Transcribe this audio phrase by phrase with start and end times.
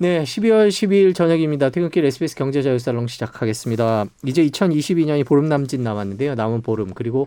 [0.00, 1.70] 네, 12월 12일 저녁입니다.
[1.70, 4.06] 퇴근길 SBS 경제자유살롱 시작하겠습니다.
[4.24, 6.36] 이제 2022년이 보름 남짓 남았는데요.
[6.36, 7.26] 남은 보름 그리고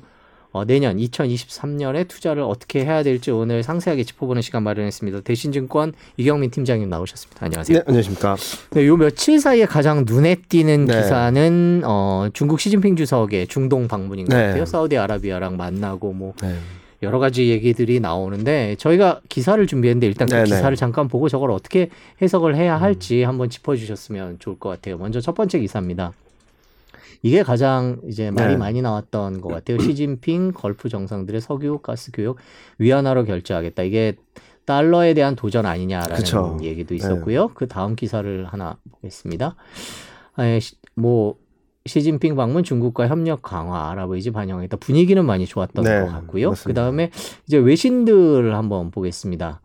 [0.54, 5.20] 어, 내년 2023년에 투자를 어떻게 해야 될지 오늘 상세하게 짚어보는 시간 마련했습니다.
[5.22, 7.46] 대신증권 이경민 팀장님 나오셨습니다.
[7.46, 7.78] 안녕하세요.
[7.79, 8.38] 네, 안녕하십니까.
[8.72, 11.01] 네, 요 며칠 사이에 가장 눈에 띄는 네.
[11.01, 14.47] 기사는 어, 중국 시진핑 주석의 중동 방문인 것 네.
[14.47, 14.65] 같아요.
[14.65, 16.55] 사우디아라비아랑 만나고 뭐 네.
[17.02, 20.46] 여러 가지 얘기들이 나오는데 저희가 기사를 준비했는데 일단 그 네네.
[20.46, 21.90] 기사를 잠깐 보고 저걸 어떻게
[22.22, 23.30] 해석을 해야 할지 음.
[23.30, 24.98] 한번 짚어주셨으면 좋을 것 같아요.
[24.98, 26.14] 먼저 첫 번째 기사입니다.
[27.24, 28.58] 이게 가장 이제 말이 네.
[28.58, 29.77] 많이 나왔던 것 같아요.
[29.82, 32.38] 시진핑 걸프 정상들의 석유 가스 교역
[32.77, 33.84] 위안화로 결제하겠다.
[33.84, 34.16] 이게
[34.66, 36.58] 달러에 대한 도전 아니냐라는 그쵸.
[36.62, 36.96] 얘기도 네.
[36.96, 37.48] 있었고요.
[37.48, 37.54] 네.
[37.55, 39.55] 그 다음 기사를 하나 보겠습니다.
[40.40, 40.60] 에,
[40.96, 41.36] 뭐
[41.85, 44.77] 시진핑 방문 중국과 협력 강화 아랍의지 반영했다.
[44.77, 46.54] 분위기는 많이 좋았던 네, 것 같고요.
[46.63, 47.09] 그 다음에
[47.48, 49.62] 이제 외신들을 한번 보겠습니다.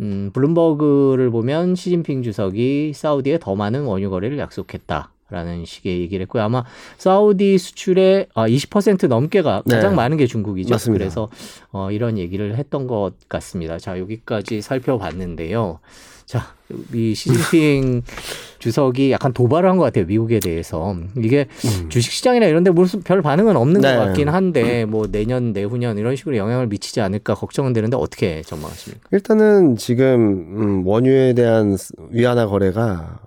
[0.00, 5.10] 음, 블룸버그를 보면 시진핑 주석이 사우디에 더 많은 원유 거래를 약속했다.
[5.30, 6.42] 라는 식의 얘기를 했고요.
[6.42, 6.64] 아마
[6.98, 9.96] 사우디 수출의 아, 20% 넘게가 가장 네.
[9.96, 10.74] 많은 게 중국이죠.
[10.74, 10.98] 맞습니다.
[10.98, 11.28] 그래서
[11.72, 13.78] 어, 이런 얘기를 했던 것 같습니다.
[13.78, 15.80] 자, 여기까지 살펴봤는데요.
[16.26, 16.54] 자,
[16.92, 18.02] 이 시진핑
[18.58, 20.06] 주석이 약간 도발을 한 것 같아요.
[20.06, 20.96] 미국에 대해서.
[21.18, 21.88] 이게 음.
[21.90, 23.94] 주식시장이나 이런 데 무슨 별 반응은 없는 네.
[23.94, 29.06] 것 같긴 한데 뭐 내년, 내후년 이런 식으로 영향을 미치지 않을까 걱정은 되는데 어떻게 전망하십니까?
[29.12, 30.14] 일단은 지금
[30.56, 31.76] 음, 원유에 대한
[32.10, 33.18] 위안화 거래가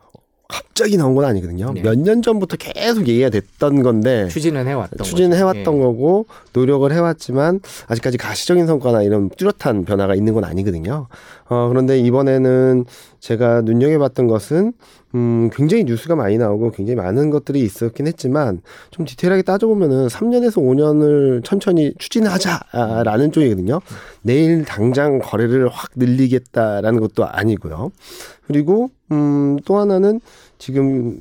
[0.78, 1.74] 갑자기 나온 건 아니거든요.
[1.74, 1.82] 네.
[1.82, 5.40] 몇년 전부터 계속 얘기가 됐던 건데 추진은 해왔던 추진은 거죠.
[5.40, 5.82] 해왔던 네.
[5.82, 11.08] 거고 노력을 해왔지만 아직까지 가시적인 성과나 이런 뚜렷한 변화가 있는 건 아니거든요.
[11.50, 12.86] 어, 그런데 이번에는
[13.20, 14.74] 제가 눈여겨봤던 것은
[15.16, 21.44] 음, 굉장히 뉴스가 많이 나오고 굉장히 많은 것들이 있었긴 했지만 좀 디테일하게 따져보면은 3년에서 5년을
[21.44, 23.82] 천천히 추진하자라는 쪽이거든요.
[24.22, 27.92] 내일 당장 거래를 확 늘리겠다라는 것도 아니고요.
[28.46, 30.20] 그리고 음, 또 하나는
[30.58, 31.20] 지금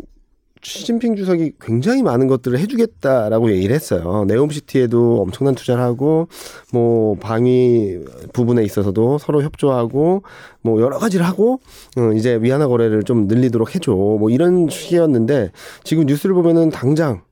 [0.62, 4.24] 시진핑 주석이 굉장히 많은 것들을 해주겠다라고 얘기를 했어요.
[4.26, 6.28] 네옴시티에도 엄청난 투자를 하고,
[6.72, 8.00] 뭐, 방위
[8.32, 10.22] 부분에 있어서도 서로 협조하고,
[10.62, 11.60] 뭐, 여러 가지를 하고,
[11.96, 13.92] 어, 이제 위안화 거래를 좀 늘리도록 해줘.
[13.92, 15.52] 뭐, 이런 식이었는데,
[15.84, 17.22] 지금 뉴스를 보면은 당장,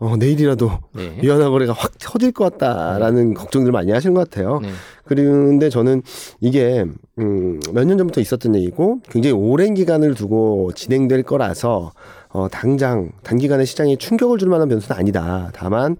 [0.00, 1.18] 어, 내일이라도 네.
[1.22, 3.34] 위안화 거래가 확 터질 것 같다라는 네.
[3.34, 4.60] 걱정들 많이 하시는 것 같아요.
[4.60, 4.70] 네.
[5.04, 6.02] 그런데 저는
[6.40, 6.86] 이게
[7.18, 11.92] 음, 몇 년 전부터 있었던 얘기고 굉장히 오랜 기간을 두고 진행될 거라서
[12.30, 15.50] 어, 당장 단기간에 시장에 충격을 줄 만한 변수는 아니다.
[15.52, 15.96] 다만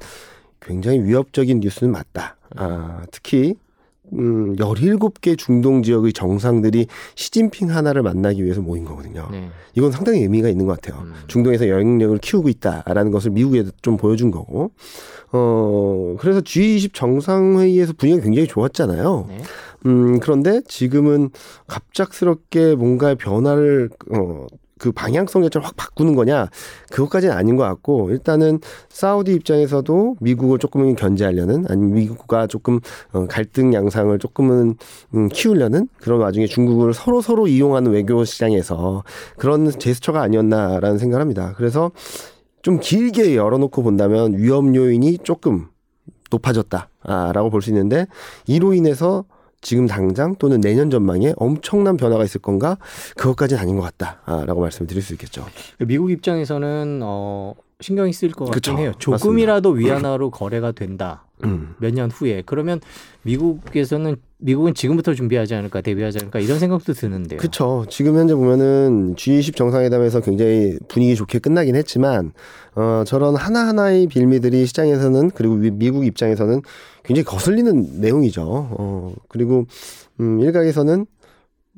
[0.61, 2.37] 굉장히 위협적인 뉴스는 맞다.
[2.57, 3.55] 아, 특히
[4.15, 9.29] 음, 17개 중동 지역의 정상들이 시진핑 하나를 만나기 위해서 모인 거거든요.
[9.31, 9.49] 네.
[9.75, 11.03] 이건 상당히 의미가 있는 것 같아요.
[11.03, 11.15] 음.
[11.27, 14.73] 중동에서 영향력을 키우고 있다라는 것을 미국에도 좀 보여준 거고.
[15.33, 19.27] 어, 그래서 G20 정상회의에서 분위기가 굉장히 좋았잖아요.
[19.29, 19.39] 네.
[19.87, 21.31] 음, 그런데 지금은
[21.67, 24.47] 갑작스럽게 뭔가 변화를, 어,
[24.81, 26.49] 그 방향성 자체를 확 바꾸는 거냐
[26.91, 32.81] 그것까지는 아닌 것 같고 일단은 사우디 입장에서도 미국을 조금은 견제하려는 아니면 미국과 조금
[33.13, 34.77] 어, 갈등 양상을 조금은
[35.15, 39.05] 음, 키우려는 그런 와중에 중국을 서로 서로 이용하는 외교 시장에서
[39.37, 41.53] 그런 제스처가 아니었나라는 생각을 합니다.
[41.57, 41.91] 그래서
[42.63, 45.69] 좀 길게 열어놓고 본다면 위험 요인이 조금
[46.31, 48.07] 높아졌다라고 볼 수 있는데
[48.47, 49.25] 이로 인해서
[49.61, 52.79] 지금 당장 또는 내년 전망에 엄청난 변화가 있을 건가?
[53.17, 55.45] 그것까지는 아닌 것 같다라고 말씀을 드릴 수 있겠죠.
[55.79, 58.93] 미국 입장에서는 어 신경이 쓰일 것 같긴 해요.
[58.99, 59.95] 조금이라도 맞습니다.
[59.95, 61.25] 위안화로 거래가 된다.
[61.45, 61.75] 음.
[61.79, 62.81] 몇년 후에 그러면
[63.23, 67.39] 미국에서는 미국은 지금부터 준비하지 않을까 대비하지 않을까 이런 생각도 드는데요.
[67.39, 67.87] 그렇죠.
[67.89, 72.33] 지금 현재 보면은 G20 정상회담에서 굉장히 분위기 좋게 끝나긴 했지만
[72.75, 76.61] 어 저런 하나 하나의 빌미들이 시장에서는 그리고 미 국 입장에서는
[77.05, 78.43] 굉장히 거슬리는 내용이죠.
[78.47, 79.67] 어 그리고
[80.21, 81.07] 음 일각에서는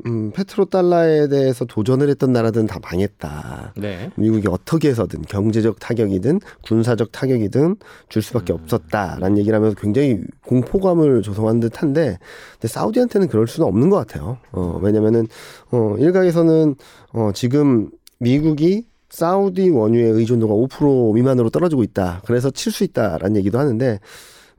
[0.07, 3.75] 음, 페트로 달러에 대해서 도전을 했던 나라들은 다 망했다.
[3.77, 4.11] 네.
[4.17, 7.77] 미국이 어떻게 해서든 경제적 타격이든 군사적 타격이든
[8.09, 8.59] 줄 수밖에 음.
[8.63, 12.19] 없었다라는 얘기를 하면서 굉장히 공포감을 조성한 듯한데,
[12.53, 14.39] 근데 사우디한테는 그럴 수는 없는 것 같아요.
[14.53, 15.27] 어, 왜냐면은
[15.71, 16.75] 어, 일각에서는
[17.13, 22.23] 어, 지금 미국이 사우디 원유의 의존도가 5% 미만으로 떨어지고 있다.
[22.25, 24.01] 그래서 칠 수 있다라는 얘기도 하는데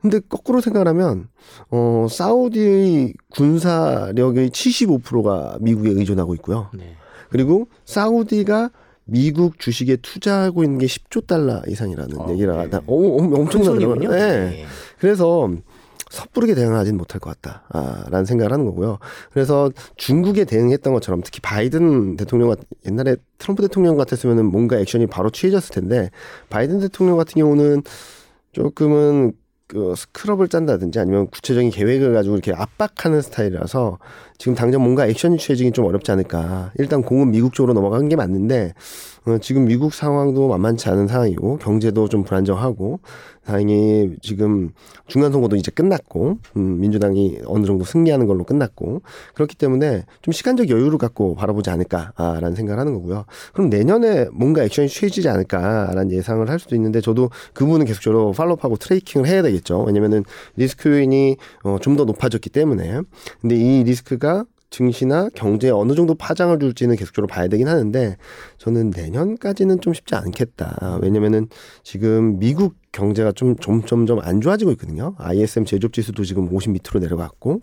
[0.04, 1.28] 근데 거꾸로 생각하면
[1.70, 6.68] 어 사우디의 군사력의 75%가 미국에 의존하고 있고요.
[6.74, 6.94] 네.
[7.30, 8.70] 그리고 사우디가
[9.06, 12.80] 미국 주식에 투자하고 있는 게 10조 달러 이상이라는 어, 얘기를 하다.
[12.80, 12.84] 네.
[12.86, 14.10] 오, 엄청나거든요.
[14.10, 14.18] 네.
[14.18, 14.64] 네.
[14.98, 15.50] 그래서
[16.10, 18.98] 섣부르게 대응하지는 못할 것 같다라는 생각을 하는 거고요.
[19.32, 25.30] 그래서 중국에 대응했던 것처럼 특히 바이든 대통령 같 옛날에 트럼프 대통령 같았으면은 뭔가 액션이 바로
[25.30, 26.10] 취해졌을 텐데
[26.50, 27.82] 바이든 대통령 같은 경우는
[28.52, 29.43] 조금은 그
[29.96, 33.98] 스크럽을 짠다든지 아니면 구체적인 계획을 가지고 이렇게 압박하는 스타일이라서
[34.36, 36.72] 지금 당장 뭔가 액션이 취해지긴 좀 어렵지 않을까.
[36.78, 38.74] 일단 공은 미국 쪽으로 넘어간 게 맞는데
[39.26, 43.00] 어, 지금 미국 상황도 만만치 않은 상황이고 경제도 좀 불안정하고
[43.46, 44.70] 다행히 지금
[45.06, 49.02] 중간 선거도 이제 끝났고 음, 민주당이 어느 정도 승리하는 걸로 끝났고
[49.34, 53.24] 그렇기 때문에 좀 시간적 여유를 갖고 바라보지 않을까라는 생각을 하는 거고요.
[53.52, 58.76] 그럼 내년에 뭔가 액션이 취해지지 않을까라는 예상을 할 수도 있는데 저도 그 부분은 계속적으로 팔로우하고
[58.76, 59.82] 트레이킹을 해야 되겠죠.
[59.82, 60.24] 왜냐면은
[60.56, 63.02] 리스크 요인이 어, 좀 더 높아졌기 때문에
[63.40, 64.23] 근데 이 리스크가
[64.70, 68.16] 증시나 경제에 어느 정도 파장을 줄지는 계속적으로 봐야 되긴 하는데
[68.58, 70.98] 저는 내년까지는 좀 쉽지 않겠다.
[71.00, 71.48] 왜냐면은
[71.84, 75.14] 지금 미국 경제가 좀 점점점 안 좋아지고 있거든요.
[75.18, 77.60] ISM 제조업 지수도 지금 50 밑으로 내려갔고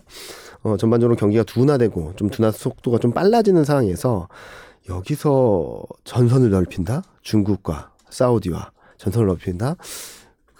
[0.62, 4.28] 어 전반적으로 경기가 둔화되고 좀 둔화 속도가 좀 빨라지는 상황에서
[4.88, 7.02] 여기서 전선을 넓힌다?
[7.20, 9.76] 중국과 사우디와 전선을 넓힌다?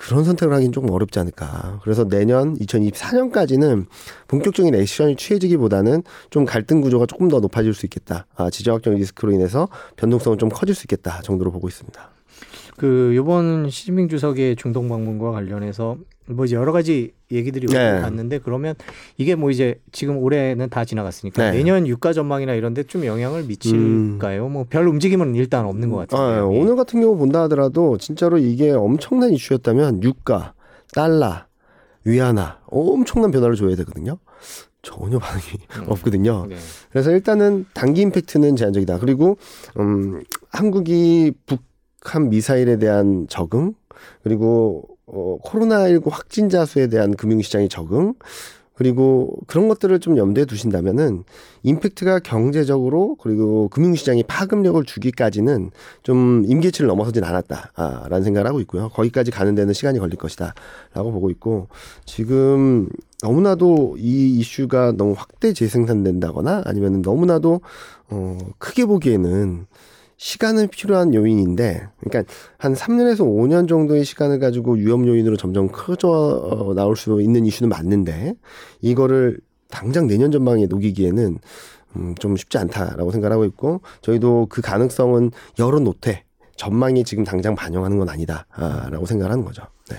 [0.02, 1.78] 그런 선택을 하긴 조금 어렵지 않을까.
[1.84, 3.86] 그래서 내년 2024년까지는
[4.26, 8.26] 본격적인 액션이 취해지기보다는 좀 갈등 구조가 조금 더 높아질 수 있겠다.
[8.34, 12.10] 아, 지정학적 리스크로 인해서 변동성은 좀 커질 수 있겠다 정도로 보고 있습니다.
[12.76, 18.00] 그 요번 시진핑 주석의 중동 방문과 관련해서 뭐 이제 여러 가지 얘기들이 네.
[18.00, 18.74] 왔는데 그러면
[19.18, 21.58] 이게 뭐 이제 지금 올해는 다 지나갔으니까 네.
[21.58, 24.46] 내년 유가 전망이나 이런 데 좀 영향을 미칠까요?
[24.46, 24.52] 음.
[24.52, 26.20] 뭐별 움직임은 일단 없는 것 같아요.
[26.22, 26.40] 아, 예.
[26.40, 30.54] 오늘 같은 경우 본다 하더라도 진짜로 이게 엄청난 이슈였다면 유가,
[30.94, 31.44] 달러,
[32.04, 34.18] 위안화 엄청난 변화를 줘야 되거든요.
[34.82, 35.44] 전혀 반응이
[35.78, 35.84] 음.
[35.90, 36.46] 없거든요.
[36.48, 36.56] 네.
[36.90, 38.98] 그래서 일단은 단기 임팩트는 제한적이다.
[38.98, 39.38] 그리고
[39.78, 43.74] 음 한국이 북한 미사일에 대한 적응
[44.24, 48.14] 그리고 어, 코로나19 확진자 수에 대한 금융시장의 적응,
[48.74, 51.24] 그리고 그런 것들을 좀 염두에 두신다면은
[51.62, 55.70] 임팩트가 경제적으로 그리고 금융시장이 파급력을 주기까지는
[56.02, 58.88] 좀 임계치를 넘어서진 않았다라는 생각을 하고 있고요.
[58.88, 61.68] 거기까지 가는 데는 시간이 걸릴 것이다라고 보고 있고
[62.06, 62.88] 지금
[63.22, 67.60] 너무나도 이 이슈가 너무 확대 재생산된다거나 아니면 너무나도
[68.10, 69.66] 어 크게 보기에는
[70.22, 76.74] 시간은 필요한 요인인데, 그러니까 한 3년에서 5년 정도의 시간을 가지고 위험 요인으로 점점 커져 어,
[76.74, 78.34] 나올 수 있는 이슈는 맞는데,
[78.82, 81.38] 이거를 당장 내년 전망에 녹이기에는
[81.96, 86.22] 음, 좀 쉽지 않다라고 생각하고 있고, 저희도 그 가능성은 열어놓되,
[86.54, 89.64] 전망이 지금 당장 반영하는 건 아니다라고 생각을 하는 거죠.
[89.90, 89.96] 네.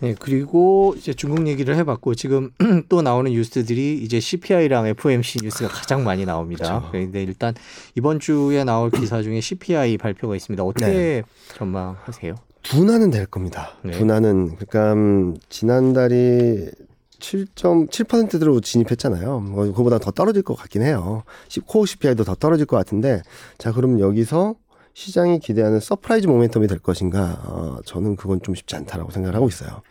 [0.00, 2.50] 네, 그리고 이제 중국 얘기를 해봤고 지금
[2.88, 6.64] 또 나오는 뉴스들이 이제 CPI랑 FOMC 뉴스가 가장 많이 나옵니다.
[6.64, 6.88] 그렇죠.
[6.90, 7.54] 그런데 일단
[7.94, 10.62] 이번 주에 나올 기사 중에 CPI 발표가 있습니다.
[10.62, 11.22] 어떻게 네.
[11.54, 12.34] 전망하세요?
[12.62, 13.70] 둔화는 될 겁니다.
[13.82, 13.92] 네.
[13.92, 16.70] 둔화는 그러니까 음, 지난달이
[17.18, 19.40] 7.7%대로 진입했잖아요.
[19.40, 21.22] 뭐 그거보다 더 떨어질 것 같긴 해요.
[21.64, 23.22] 코어 CPI도 더 떨어질 것 같은데
[23.56, 24.56] 자 그럼 여기서
[25.00, 27.42] 시장이 기대하는 surprise 모멘텀이 될 것인가?
[27.44, 29.82] 어, 저는 그건 좀 쉽지 않다라고 생각을 하고 있어요.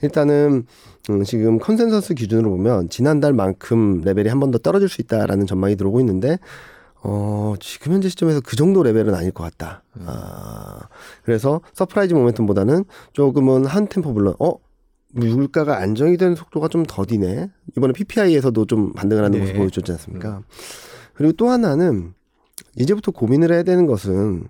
[0.00, 0.64] 일단은
[1.10, 5.98] 음, 지금 컨센서스 기준으로 보면 지난달만큼 레벨이 한 번 더 떨어질 수 있다라는 전망이 들어오고
[5.98, 6.38] 있는데
[7.02, 9.82] 어, 지금 현재 시점에서 그 정도 레벨은 아닐 것 같다.
[9.96, 10.04] 음.
[10.06, 10.82] 아,
[11.24, 14.52] 그래서 surprise 모멘텀보다는 조금은 한 템포 물론 어
[15.14, 17.50] 물가가 안정이 되는 속도가 좀 더디네.
[17.76, 19.40] 이번에 PPI에서도 좀 반등을 하는 네.
[19.46, 20.36] 모습 보여줬지 않습니까?
[20.36, 20.42] 음.
[21.14, 22.14] 그리고 또 하나는
[22.78, 24.48] 이제부터 고민을 해야 되는 것은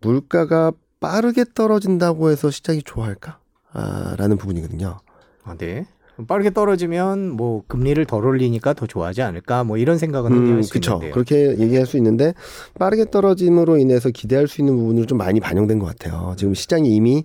[0.00, 3.38] 물가가 빠르게 떨어진다고 해서 시장이 좋아할까?
[3.72, 4.98] 아, 라는 부분이거든요.
[5.44, 5.86] 아, 네.
[6.28, 11.12] 빠르게 떨어지면 뭐 금리를 덜 올리니까 더 좋아하지 않을까 뭐 이런 생각은 음, 할수 있는데요.
[11.12, 12.34] 그렇게 얘기할 수 있는데
[12.78, 16.34] 빠르게 떨어짐으로 인해서 기대할 수 있는 부분을 좀 많이 반영된 것 같아요.
[16.38, 17.24] 지금 시장이 이미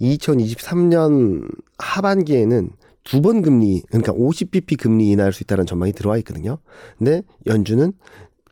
[0.00, 1.46] 2023년
[1.78, 2.70] 하반기에는
[3.04, 6.58] 두 번 금리 그러니까 50bp 금리 인하할 수 있다는 전망이 들어와 있거든요.
[6.96, 7.92] 근데 연준은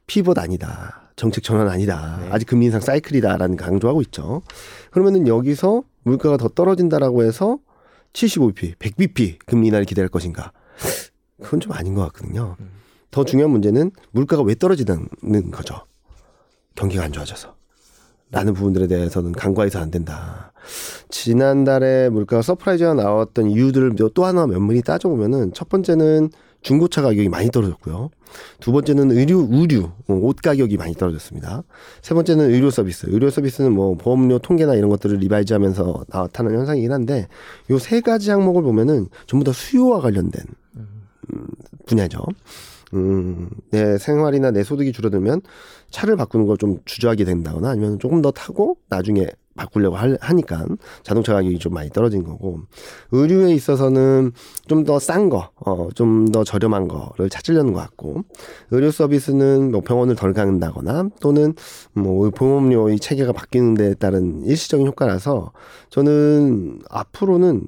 [0.06, 1.07] pivot 아니다.
[1.18, 2.20] 정책 전환 아니다.
[2.22, 2.28] 네.
[2.30, 4.40] 아직 금리 인상 사이클이다라는 강조하고 있죠.
[4.92, 7.58] 그러면은 여기서 물가가 더 떨어진다라고 해서
[8.12, 10.52] 75bp, 100bp 금리 인하를 기대할 것인가?
[11.42, 12.56] 그건 좀 아닌 것 같거든요.
[12.60, 12.70] 음.
[13.10, 15.08] 더 중요한 문제는 물가가 왜 떨어지는
[15.50, 15.80] 거죠.
[16.76, 17.56] 경기가 안 좋아져서.
[18.30, 20.52] 라는 부분들에 대해서는 간과해서 안 된다.
[21.08, 26.30] 지난달에 물가가 surprise가 나왔던 이유들을 또 하나 면밀히 따져보면은 첫 번째는
[26.62, 28.10] 중고차 가격이 많이 떨어졌고요.
[28.60, 31.62] 두 번째는 의류, 의류, 어, 옷 가격이 많이 떨어졌습니다.
[32.02, 33.06] 세 번째는 의료 서비스.
[33.08, 37.28] 의료 서비스는 뭐 보험료 통계나 이런 것들을 revise 하면서 나타나는 현상이긴 한데
[37.70, 40.42] 요 세 가지 항목을 보면은 전부 다 수요와 관련된
[40.76, 41.46] 음,
[41.86, 42.18] 분야죠.
[42.94, 45.42] 음, 내 생활이나 내 소득이 줄어들면
[45.90, 49.26] 차를 바꾸는 걸 좀 주저하게 된다거나 아니면 조금 더 타고 나중에
[49.58, 50.64] 바꾸려고 하니까
[51.02, 52.60] 자동차 가격이 좀 많이 떨어진 거고
[53.12, 54.32] 의류에 있어서는
[54.68, 58.22] 좀 더 싼 거, 어, 좀 더 저렴한 거를 찾으려는 것 같고
[58.70, 61.54] 의료 서비스는 뭐 병원을 덜 가는다거나 또는
[61.92, 65.52] 뭐 보험료 이 체계가 바뀌는 데 따른 일시적인 효과라서
[65.90, 67.66] 저는 앞으로는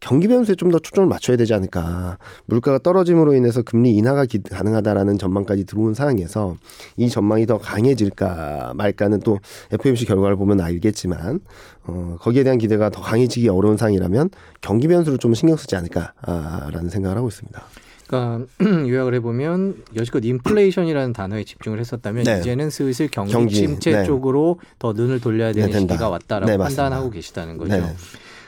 [0.00, 2.18] 경기 변수에 좀 더 초점을 맞춰야 되지 않을까.
[2.46, 6.56] 물가가 떨어짐으로 인해서 금리 인하가 기, 가능하다라는 전망까지 들어온 상황에서
[6.96, 9.38] 이 전망이 더 강해질까 말까는 또
[9.72, 11.40] FOMC 결과를 보면 알겠지만
[11.84, 17.16] 어, 거기에 대한 기대가 더 강해지기 어려운 상황이라면 경기 변수를 좀 신경 쓰지 않을까라는 생각을
[17.16, 17.62] 하고 있습니다.
[18.08, 18.46] 그러니까
[18.88, 22.38] 요약을 해보면 여지껏 인플레이션이라는 단어에 집중을 했었다면 네.
[22.40, 24.04] 이제는 슬슬 경기, 경기 침체 네.
[24.04, 27.74] 쪽으로 더 눈을 돌려야 되는 네, 시기가 왔다라고 네, 판단하고 계시다는 거죠.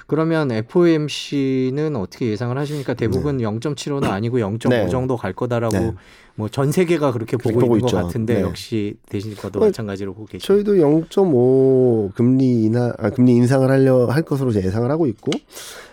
[0.09, 0.15] 네.
[0.15, 2.95] 그러면 FOMC는 어떻게 예상을 하십니까?
[2.95, 3.45] 대부분 네.
[3.45, 4.89] 0.75는 아니고 0.5 네.
[4.89, 5.93] 정도 갈 거다라고 네.
[6.35, 7.97] 뭐전 세계가 그렇게 보고 있는 있죠.
[7.97, 8.41] 것 같은데 네.
[8.41, 10.55] 역시 대신과도 마찬가지로 보고 계시죠.
[10.55, 15.31] 저희도 0.5 금리 인하 아, 금리 인상을 하려 할 것으로 예상을 하고 있고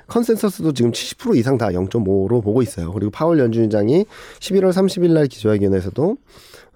[0.07, 2.93] 컨센서스도 지금 70% 이상 다 0.5로 보고 있어요.
[2.93, 4.05] 그리고 파월 연준의장이
[4.39, 6.17] 11월 30일 날 기조회견에서도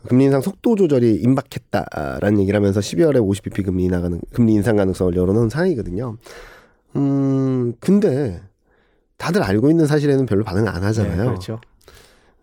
[0.07, 5.49] 금리 인상 속도 조절이 임박했다라는 얘기를 하면서 12월에 50bp 금리 인하가는 금리 인상 가능성을 열어놓은
[5.49, 6.17] 상황이거든요.
[6.95, 8.41] 음, 근데
[9.17, 11.17] 다들 알고 있는 사실에는 별로 반응 안 하잖아요.
[11.17, 11.59] 네, 그렇죠.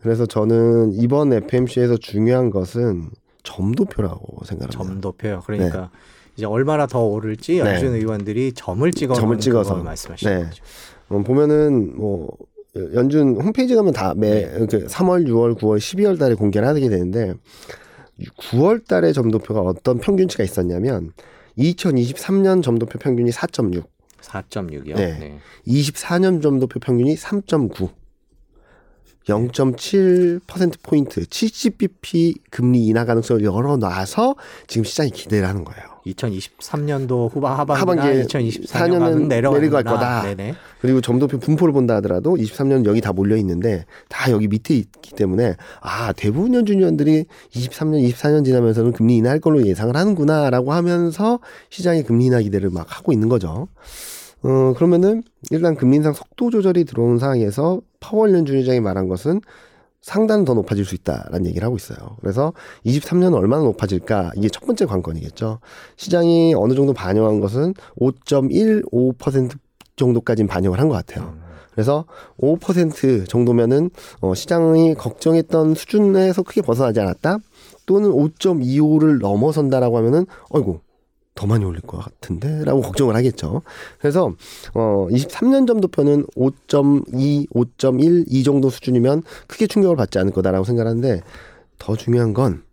[0.01, 3.11] 그래서 저는 이번 FMC에서 중요한 것은
[3.43, 4.85] 점도표라고 생각합니다.
[4.85, 5.43] 점도표요.
[5.47, 5.89] 그러니까 네.
[6.37, 7.61] 이제 얼마나 더 오를지 네.
[7.61, 10.45] 연준 의원들이 점을 찍어 점을 찍어서 말씀하시는 네.
[10.45, 10.63] 거죠.
[11.09, 12.29] 어, 보면은 뭐
[12.95, 14.67] 연준 홈페이지 가면 다매 네.
[14.67, 17.35] 그 3월, 6월, 9월, 12월 달에 공개를 하게 되는데
[18.39, 21.13] 9월 달에 점도표가 어떤 평균치가 있었냐면
[21.59, 23.85] 2023년 점도표 평균이 4.6
[24.27, 24.97] 4.6이요.
[24.97, 25.19] 네.
[25.19, 25.39] 네.
[25.67, 27.91] 24년 점도표 평균이 3.9.
[29.27, 34.37] 0.7%포인트, 70bp 금리 인하 가능성을 열어놔서
[34.69, 35.97] 지금 시장이 기대를 하는 거예요.
[36.07, 40.23] 2023년도 후반 하반기에 2024년은 내려갈 거다.
[40.23, 40.55] 네네.
[40.81, 45.57] 그리고 점도표 분포를 본다 하더라도 23년 여기 다 몰려 있는데 다 여기 밑에 있기 때문에
[45.81, 51.41] 아 대부분 연준 위원들이 23년, 24년 지나면서는 금리 인하할 걸로 예상을 하는구나라고 하면서
[51.71, 53.67] 시장의 금리 인하 기대를 막 하고 있는 거죠.
[54.47, 59.41] 어, 그러면은 일단 금리 인상 속도 조절이 들어온 상황에서 파월 연준위장이 말한 것은
[60.03, 61.99] 상단은 더 높아질 수 있다라는 얘기를 하고 있어요.
[62.21, 62.53] 그래서
[62.85, 64.31] 23년은 얼마나 높아질까?
[64.37, 65.59] 이게 첫 번째 관건이겠죠.
[65.97, 69.51] 시장이 어느 정도 반영한 것은 5.15%
[69.97, 71.35] 정도까지는 반영을 한 것 같아요.
[71.73, 72.05] 그래서
[72.39, 77.39] 5% 정도면은 어, 시장이 걱정했던 수준에서 크게 벗어나지 않았다.
[77.87, 80.79] 또는 5.25를 넘어선다라고 하면은 어이구
[81.37, 83.63] 더 많이 올릴 것 같은데 라고 걱정을 하겠죠.
[84.01, 84.33] 그래서
[84.75, 91.21] 어 23년 점도표는 5.2, 5.1 이 정도 수준이면 크게 충격을 받지 않을 거다라고 생각하는데
[91.79, 92.65] 더 중요한 건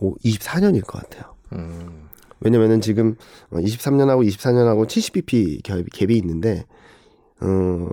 [0.00, 1.32] 24년일 것 같아요.
[1.52, 2.08] 음.
[2.40, 3.16] 왜냐면은 지금
[3.52, 6.64] 23년하고 24년하고 70bp 갭이 있는데
[7.40, 7.88] 어,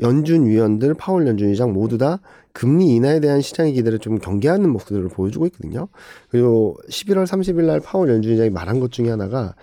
[0.00, 2.20] 연준 위원들, 파월 연준 의장 모두 다
[2.58, 5.86] 금리 인하에 대한 시장의 기대를 좀 경계하는 모습들을 보여주고 있거든요.
[6.28, 9.54] 그리고 11월 30일 날 파월 연준 의장이 말한 것 중에 하나가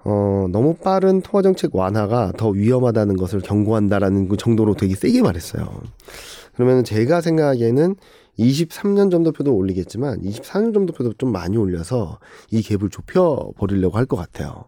[0.00, 5.66] 어, 너무 빠른 통화 정책 완화가 더 위험하다는 것을 경고한다라는 그 정도로 되게 세게 말했어요.
[6.54, 7.96] 그러면 제가 생각하기에는
[8.38, 12.18] 23년 점도표도 올리겠지만 24년 점도표도 좀 많이 올려서
[12.50, 14.64] 이 갭을 좁혀 버리려고 할 것 같아요.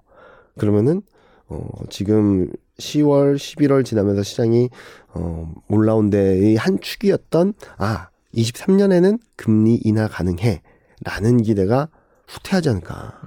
[0.56, 1.02] 그러면은
[1.48, 4.70] 어, 지금 10월, 11월 지나면서 시장이
[5.14, 10.62] 어, 올라온 데의 한 축이었던 아, 23년에는 금리 인하 가능해.
[11.04, 11.88] 라는 기대가
[12.26, 13.20] 후퇴하지 않을까.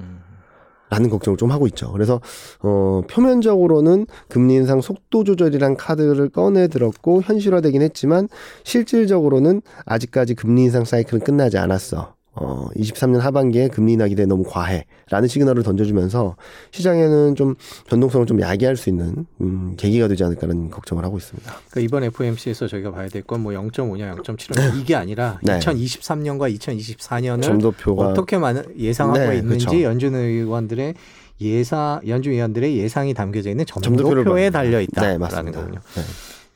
[0.89, 1.91] 라는 걱정을 좀 하고 있죠.
[1.91, 2.19] 그래서
[2.61, 8.27] 어 표면적으로는 금리 인상 속도 조절이란 카드를 꺼내 들었고 현실화되긴 했지만
[8.63, 12.15] 실질적으로는 아직까지 금리 인상 사이클은 끝나지 않았어.
[12.41, 14.85] 어, 23년 하반기에 금리 인하 기대 너무 과해.
[15.09, 16.35] 라는 시그널을 던져주면서
[16.71, 17.55] 시장에는 좀
[17.87, 21.51] 변동성을 좀 야기할 수 있는, 음, 계기가 되지 않을까라는 걱정을 하고 있습니다.
[21.69, 25.59] 그러니까 이번 FOMC에서 저희가 봐야 될 건 뭐 0.5냐, 0.75냐 이게 아니라 네.
[25.59, 28.37] 2023년과 2024년을 점도표가 어떻게
[28.77, 29.83] 예상하고 네, 있는지 그렇죠.
[29.83, 30.93] 연준 의원들의
[31.41, 35.79] 예상, 연준 의원들의 예상이 담겨져 있는 점도표에 달려 있다라는 네, 거군요.
[35.95, 36.01] 네.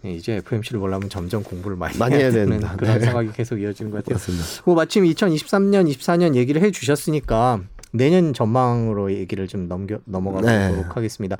[0.03, 3.05] 네, 이제 FMC를 보려면 점점 공부를 많이, 많이 해야 되는 그런 네.
[3.05, 4.15] 상황이 계속 이어지는 것 같아요.
[4.15, 4.45] 맞습니다.
[4.65, 10.83] 뭐 마침 2023년, 24년 얘기를 해 주셨으니까 내년 전망으로 얘기를 좀 넘겨 넘어가도록 네.
[10.89, 11.37] 하겠습니다.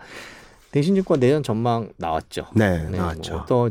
[0.71, 2.47] 대신증권 내년 전망 나왔죠.
[2.55, 3.33] 네, 네뭐 나왔죠.
[3.33, 3.69] 뭐또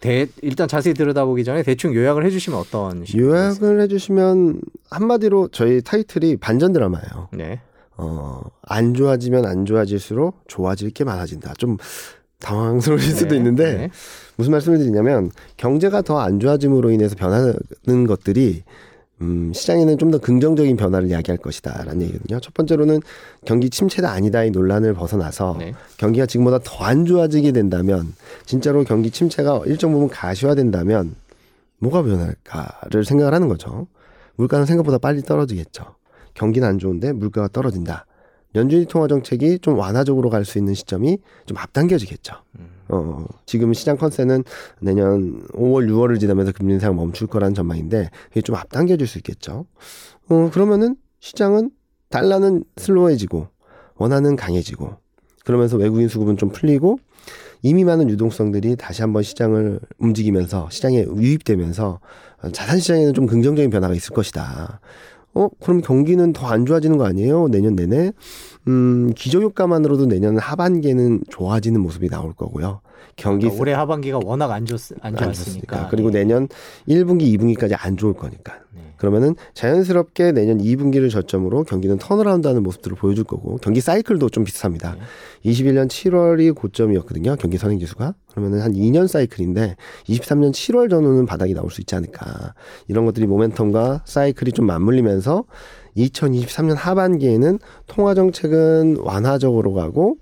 [0.00, 6.72] 대, 일단 자세히 들여다보기 전에 대충 요약을 해주시면 어떤 요약을 해주시면 한마디로 저희 타이틀이 반전
[6.72, 7.28] 드라마예요.
[7.32, 7.60] 네.
[7.96, 11.54] 어, 안 좋아지면 안 좋아질수록 좋아질 게 많아진다.
[11.54, 11.78] 좀
[12.42, 13.36] 당황스러우실 수도 네.
[13.36, 13.90] 있는데 네.
[14.36, 18.62] 무슨 말씀을 드리냐면 경제가 더 안 좋아짐으로 인해서 변하는 것들이
[19.20, 22.40] 음, 시장에는 좀 더 긍정적인 변화를 이야기할 것이다라는 얘기거든요.
[22.40, 23.00] 첫 번째로는
[23.44, 25.74] 경기 침체다 아니다의 논란을 벗어나서 네.
[25.96, 28.12] 경기가 지금보다 더 안 좋아지게 된다면
[28.46, 31.14] 진짜로 경기 침체가 일정 부분 가시화된다면
[31.78, 33.86] 뭐가 변할까를 생각을 하는 거죠.
[34.36, 35.84] 물가는 생각보다 빨리 떨어지겠죠.
[36.34, 38.06] 경기는 안 좋은데 물가가 떨어진다.
[38.54, 42.34] 연준이 통화 정책이 좀 완화적으로 갈 수 있는 시점이 좀 앞당겨지겠죠.
[42.58, 42.66] 음.
[42.88, 44.44] 어, 지금 시장 컨센은
[44.80, 49.66] 내년 5월, 6월을 지나면서 금리 인상 멈출 거라는 전망인데 그게 좀 앞당겨질 수 있겠죠.
[50.28, 51.70] 어, 그러면은 시장은
[52.10, 53.48] 달러는 슬로해지고
[53.96, 54.96] 원화는 강해지고
[55.44, 56.98] 그러면서 외국인 수급은 좀 풀리고
[57.62, 62.00] 이미 많은 유동성들이 다시 한번 시장을 움직이면서 시장에 유입되면서
[62.52, 64.80] 자산 시장에는 좀 긍정적인 변화가 있을 것이다.
[65.34, 67.48] 어, 그럼 경기는 더 안 좋아지는 거 아니에요?
[67.48, 68.12] 내년 내내?
[68.68, 72.80] 음, 기저효과만으로도 내년 하반기에는 좋아지는 모습이 나올 거고요.
[73.16, 75.88] 경기 그러니까 올해 하반기가 워낙 안, 좋, 안 좋았으니까.
[75.88, 76.20] 그리고 네.
[76.20, 76.48] 내년
[76.88, 78.58] 1분기, 2분기까지 안 좋을 거니까.
[78.74, 78.82] 네.
[78.96, 84.94] 그러면은 자연스럽게 내년 2분기를 저점으로 경기는 턴어라운드하는 모습들을 보여줄 거고 경기 사이클도 좀 비슷합니다.
[84.94, 85.50] 네.
[85.50, 87.36] 21년 7월이 고점이었거든요.
[87.36, 88.14] 경기 선행지수가.
[88.30, 92.54] 그러면은 한 2년 사이클인데 23년 7월 전후는 바닥이 나올 수 있지 않을까.
[92.88, 95.44] 이런 것들이 모멘텀과 사이클이 좀 맞물리면서
[95.96, 100.16] 2023년 하반기에는 통화 정책은 완화적으로 가고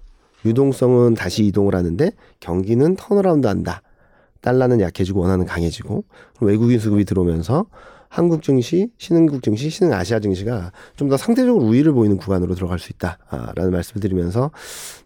[0.44, 3.82] 유동성은 다시 이동을 하는데 경기는 turnaround 한다.
[4.40, 6.04] 달러는 약해지고 원화는 강해지고
[6.40, 7.66] 외국인 수급이 들어오면서
[8.08, 12.90] 한국 증시, 신흥국 증시, 신흥 아시아 증시가 좀 더 상대적으로 우위를 보이는 구간으로 들어갈 수
[12.92, 14.50] 있다라는 말씀을 드리면서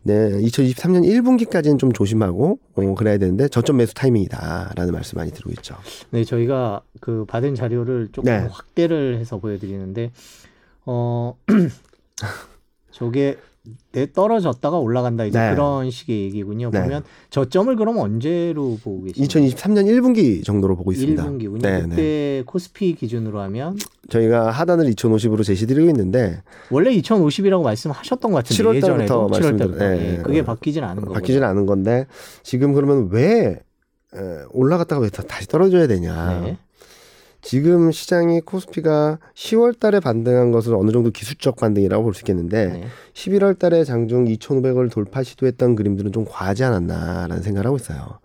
[0.04, 5.74] 네, 2023년 1분기까지는 좀 조심하고 어, 그래야 되는데 저점 매수 타이밍이다라는 말씀 많이 드리고 있죠.
[6.10, 8.46] 네, 저희가 그 받은 자료를 조금 네.
[8.50, 10.10] 확대를 해서 보여드리는데
[10.86, 11.36] 어
[12.90, 13.36] 저게 내
[14.12, 15.50] 떨어졌다가 올라간다 이제 네.
[15.52, 16.70] 그런 식의 얘기군요.
[16.70, 16.82] 네.
[16.82, 19.28] 보면 저점을 그럼 언제로 보고 계시나요?
[19.28, 21.24] 2023년 1분기 정도로 보고 있습니다.
[21.24, 21.62] 1분기군요.
[21.62, 22.42] 네, 그때 네.
[22.44, 23.76] 코스피 기준으로 하면
[24.10, 30.20] 저희가 하단을 2,050으로 제시드리고 있는데 원래 2,050이라고 말씀하셨던 것 같은데 7월 달부터 7월 달부터 네.
[30.22, 31.14] 그게 바뀌진 않은 거죠.
[31.14, 32.06] 바뀌진 않은 건데
[32.42, 33.60] 지금 그러면 왜
[34.50, 36.56] 올라갔다가 왜 다시 떨어져야 되냐?
[37.44, 37.48] 네.
[37.50, 42.84] 지금 시장이 코스피가 10월 달에 반등한 것을 어느 정도 기술적 반등이라고 볼 수 있겠는데 네.
[43.12, 48.18] 11월 달에 장중 2,500을 돌파 시도했던 그림들은 좀 과하지 않았나라는 생각을 하고 있어요.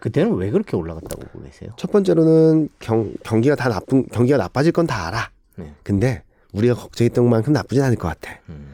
[0.00, 1.70] 그때는 왜 그렇게 올라갔다고 보고 계세요?
[1.78, 5.30] 첫 번째로는 경, 경기가 다 나쁜 경기가 나빠질 건 다 알아.
[5.56, 5.72] 네.
[5.82, 8.38] 근데 우리가 걱정했던 만큼 나쁘진 않을 것 같아.
[8.50, 8.66] 음.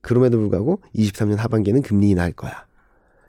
[0.00, 2.66] 그럼에도 불구하고 23년 하반기에는 금리 인하할 거야.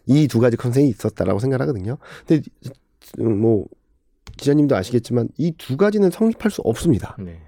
[0.07, 1.97] 이 두 가지 컨셉이 있었다라고 생각하거든요.
[2.27, 2.43] 근데
[3.19, 3.65] 뭐
[4.39, 7.15] 기자님도 아시겠지만 이 두 가지는 성립할 수 없습니다.
[7.19, 7.39] 네.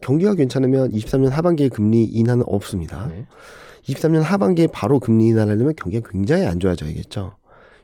[0.00, 3.06] 경기가 괜찮으면 23년 하반기에 금리 인하는 없습니다.
[3.08, 3.26] 네.
[3.88, 7.36] 23년 하반기에 바로 금리 인하를 하려면 경기가 굉장히 안 좋아져야겠죠.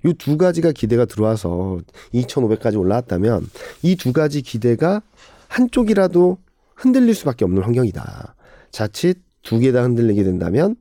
[0.05, 1.79] 이 두 가지가 기대가 들어와서
[2.15, 3.47] 2,500까지 올라왔다면
[3.83, 5.03] 이 두 가지 기대가
[5.49, 6.39] 한쪽이라도
[6.77, 8.35] 흔들릴 수밖에 없는 환경이다.
[8.71, 10.77] 자칫 두 개 다 흔들리게 된다면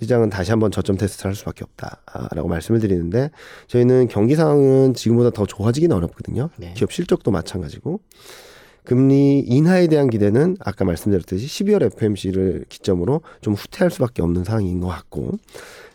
[0.00, 3.30] 시장은 다시 한번 저점 테스트를 할 수밖에 없다라고 말씀을 드리는데
[3.66, 6.50] 저희는 경기 상황은 지금보다 더 좋아지기는 어렵거든요.
[6.56, 6.72] 네.
[6.76, 8.00] 기업 실적도 마찬가지고
[8.84, 14.88] 금리 인하에 대한 기대는 아까 말씀드렸듯이 12월 FMC를 기점으로 좀 후퇴할 수밖에 없는 상황인 것
[14.88, 15.32] 같고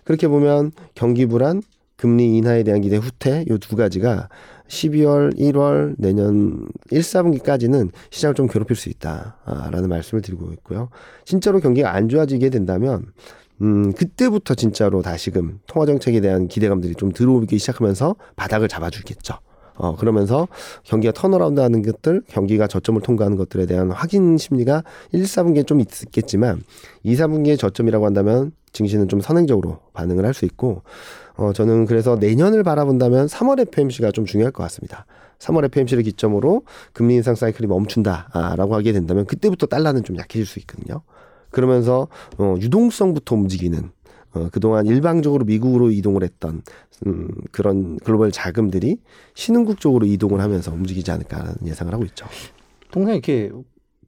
[0.04, 1.62] 그렇게 보면 경기 불안,
[1.96, 4.30] 금리 인하에 대한 기대 후퇴 요 두 가지가
[4.68, 10.90] 12월, 1월 내년 1, 4분기까지는 시장을 좀 괴롭힐 수 있다라는 말씀을 드리고 있고요.
[11.26, 13.06] 진짜로 경기가 안 좋아지게 된다면
[13.62, 19.36] 음, 그때부터 진짜로 다시금 통화 정책에 대한 기대감들이 좀 들어오기 시작하면서 바닥을 잡아주겠죠.
[19.76, 20.48] 어, 그러면서
[20.84, 26.62] 경기가 turnaround 하는 것들, 경기가 저점을 통과하는 것들에 대한 확인 심리가 1, 4분기에 좀 있겠지만
[27.04, 30.82] 2, 4분기에 저점이라고 한다면 증시는 좀 선행적으로 반응을 할 수 있고
[31.36, 35.06] 어, 저는 그래서 내년을 바라본다면 3월 FOMC가 좀 중요할 것 같습니다.
[35.40, 36.64] 3월 FOMC를 기점으로
[36.94, 41.02] 금리 인상 사이클이 멈춘다라고 하게 된다면 그때부터 달러는 좀 약해질 수 있거든요.
[41.54, 43.92] 그러면서 어, 유동성부터 움직이는
[44.34, 46.64] 어, 그동안 일방적으로 미국으로 이동을 했던
[47.06, 48.98] 음, 그런 글로벌 자금들이
[49.36, 52.26] 신흥국 쪽으로 이동을 하면서 움직이지 않을까라는 예상을 하고 있죠.
[52.92, 53.52] 동생 이렇게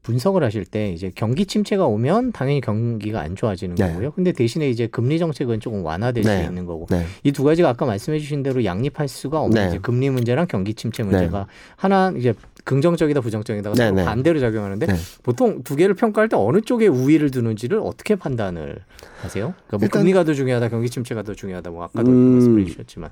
[0.02, 3.92] 분석을 하실 때 이제 경기 침체가 오면 당연히 경기가 안 좋아지는 네.
[3.92, 4.12] 거고요.
[4.12, 6.38] 근데 대신에 이제 금리 정책은 조금 완화될 네.
[6.38, 7.06] 수 있는 거고 네.
[7.24, 9.68] 이두 가지가 아까 말씀해 주신 대로 양립할 수가 없는 네.
[9.70, 11.46] 이제 금리 문제랑 경기 침체 문제가 네.
[11.76, 14.04] 하나 이제 긍정적이다 부정적이다가 네, 네.
[14.04, 14.96] 반대로 작용하는데 네.
[15.24, 18.80] 보통 두 개를 평가할 때 어느 쪽에 우위를 두는지를 어떻게 판단을
[19.22, 19.54] 하세요?
[19.68, 23.12] 그러니까 뭐 일단, 금리가 더 중요하다, 경기 침체가 더 중요하다, 뭐 아까도 음, 말씀해 주셨지만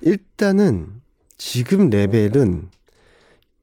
[0.00, 0.88] 일단은
[1.36, 2.68] 지금 레벨은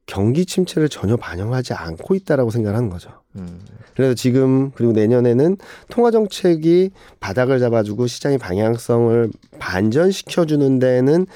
[0.06, 3.10] 경기 침체를 전혀 반영하지 않고 있다라고 생각하는 거죠.
[3.34, 3.60] 음.
[3.94, 5.56] 그래서 지금 그리고 내년에는
[5.88, 11.26] 통화 정책이 바닥을 잡아주고 시장의 방향성을 반전시켜 주는 데는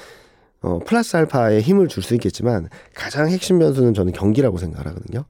[0.61, 5.25] 어, 플러스 알파에 힘을 줄 수 있겠지만 가장 핵심 변수는 저는 경기라고 생각하거든요.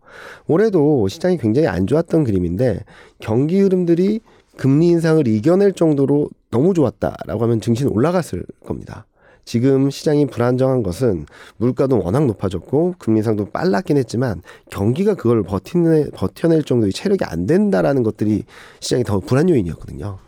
[0.48, 2.80] 올해도 시장이 굉장히 안 좋았던 그림인데
[3.20, 4.22] 경기 흐름들이
[4.58, 9.06] 금리 인상을 이겨낼 정도로 너무 좋았다라고 하면 증시는 올라갔을 겁니다.
[9.44, 11.26] 지금 시장이 불안정한 것은
[11.58, 18.04] 물가도 워낙 높아졌고 금리 인상도 빨랐긴 했지만 경기가 그걸 버티내, 버텨낼 정도의 체력이 안 된다라는
[18.04, 18.44] 것들이
[18.82, 20.20] 시장이 더 불안 요인이었거든요.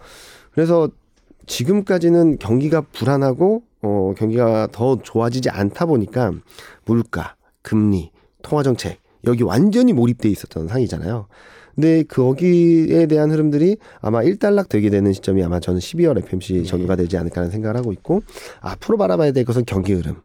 [0.52, 0.90] 그래서
[1.46, 6.32] 지금까지는 경기가 불안하고 어 경기가 더 좋아지지 않다 보니까
[6.86, 11.28] 물가, 금리, 통화 정책 여기 완전히 몰입돼 있었던 상이잖아요.
[11.76, 17.18] 근데 거기에 대한 흐름들이 아마 일단락 되게 되는 시점이 아마 저는 12월 FMC 전후가 되지
[17.18, 18.22] 않을까 하는 생각을 하고 있고
[18.62, 20.22] 앞으로 바라봐야 될 것은 경기 흐름.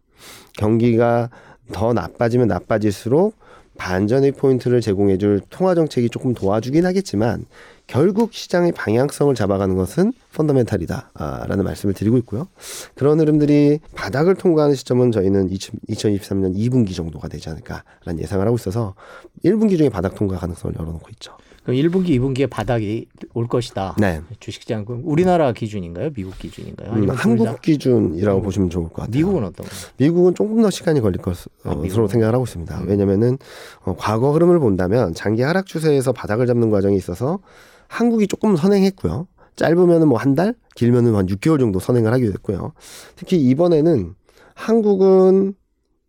[0.59, 1.31] 경기가
[1.73, 3.35] 더 나빠지면 나빠질수록
[3.78, 7.46] 반전의 포인트를 제공해줄 통화 정책이 조금 도와주긴 하겠지만
[7.86, 12.48] 결국 시장의 방향성을 잡아가는 것은 펀더멘탈이다라는 말씀을 드리고 있고요.
[12.94, 18.94] 그런 흐름들이 바닥을 통과하는 시점은 저희는 2023년 2분기 정도가 되지 않을까라는 예상을 하고 있어서
[19.42, 21.32] 1분기 중에 바닥 통과 가능성을 열어놓고 있죠.
[21.68, 23.94] 그럼 1분기, 2분기에 바닥이 올 것이다.
[23.98, 24.22] 네.
[24.40, 26.09] 주식시장 우리나라 기준인가요?
[26.14, 26.92] 미국 기준인가요?
[26.92, 28.42] 음, 한국 기준이라고 음.
[28.42, 29.11] 보시면 좋을 것 같아요.
[29.11, 29.78] 미국은 어떤가요?
[29.98, 32.81] 미국은 조금 더 시간이 걸릴 것으로 아, 생각을 하고 있습니다.
[32.81, 32.88] 음.
[32.88, 33.37] 왜냐면은
[33.83, 37.40] 어, 과거 흐름을 본다면 장기 하락 추세에서 바닥을 잡는 과정이 있어서
[37.87, 39.28] 한국이 조금 선행했고요.
[39.57, 42.72] 짧으면은 뭐 한 달, 길면은 한 6개월 정도 선행을 하게 됐고요.
[43.14, 44.14] 특히 이번에는
[44.54, 45.52] 한국은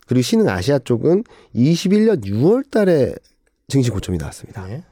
[0.07, 3.13] 그리고 신흥 아시아 쪽은 21년 6월 달에
[3.67, 4.65] 증시 고점이 나왔습니다.
[4.65, 4.83] 네.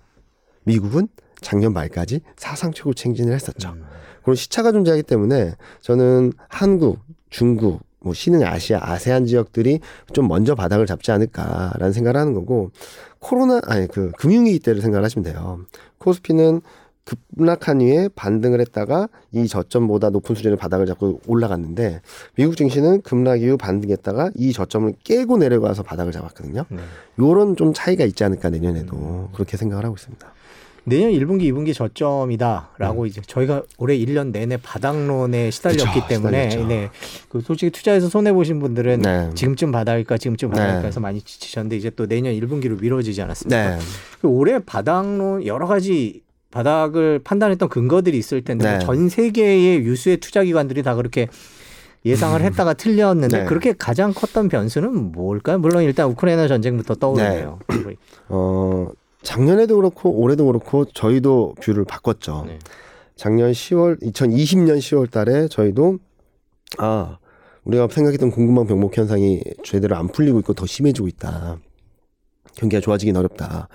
[0.68, 1.08] 미국은
[1.42, 3.70] 작년 말까지 사상 최고 챙진을 했었죠.
[3.70, 3.86] 음.
[4.22, 7.00] 그런 시차가 존재하기 때문에 저는 한국,
[7.30, 9.80] 중국, 뭐 신흥 아시아, 아세안 지역들이
[10.14, 12.72] 좀 먼저 바닥을 잡지 않을까라는 생각을 하는 거고
[13.20, 15.62] 코로나 아니 그 금융위기 때를 생각을 하시면 돼요.
[16.00, 16.62] 코스피는
[17.06, 22.02] 급락한 후에 반등을 했다가 이 저점보다 높은 수준의 바닥을 잡고 올라갔는데
[22.36, 26.66] 미국 증시는 급락 이후 반등했다가 이 저점을 깨고 내려가서 바닥을 잡았거든요.
[26.68, 26.78] 네.
[27.20, 29.28] 요런 좀 차이가 있지 않을까 내년에도 음.
[29.34, 30.34] 그렇게 생각을 하고 있습니다.
[30.88, 33.08] 내년 1분기, 2분기 저점이다라고 음.
[33.08, 36.90] 이제 저희가 올해 1년 내내 바닥론에 시달렸기 그쵸, 때문에 네.
[37.28, 39.30] 그 솔직히 투자해서 손해 보신 분들은 네.
[39.36, 40.88] 지금쯤 바닥일까 지금쯤 바닥일까 네.
[40.88, 43.76] 해서 많이 지치셨는데 이제 또 내년 1분기로 미뤄지지 않았습니까?
[43.76, 43.80] 네.
[44.22, 46.22] 그 올해 바닥론 여러 가지
[46.52, 48.86] 바닥을 판단했던 근거들이 있을 텐데 뭐 네.
[48.86, 51.28] 전 세계의 유수의 투자 기관들이 다 그렇게
[52.06, 52.46] 예상을 음.
[52.46, 53.46] 했다가 틀렸는데 네.
[53.46, 55.60] 그렇게 가장 컸던 변수는 뭘까요?
[55.60, 57.60] 물론 일단 우크라이나 전쟁부터 떠오르네요.
[57.68, 57.96] 네.
[58.30, 58.88] 어
[59.24, 62.46] 작년에도 그렇고 올해도 그렇고 저희도 view를 바꿨죠.
[62.48, 62.60] 네.
[63.16, 65.98] 작년 10월 2020년 10월 달에 저희도
[66.78, 67.18] 아
[67.64, 71.58] 우리가 생각했던 궁금한 병목 현상이 제대로 안 풀리고 있고 더 심해지고 있다.
[72.56, 73.68] 경기가 좋아지긴 어렵다.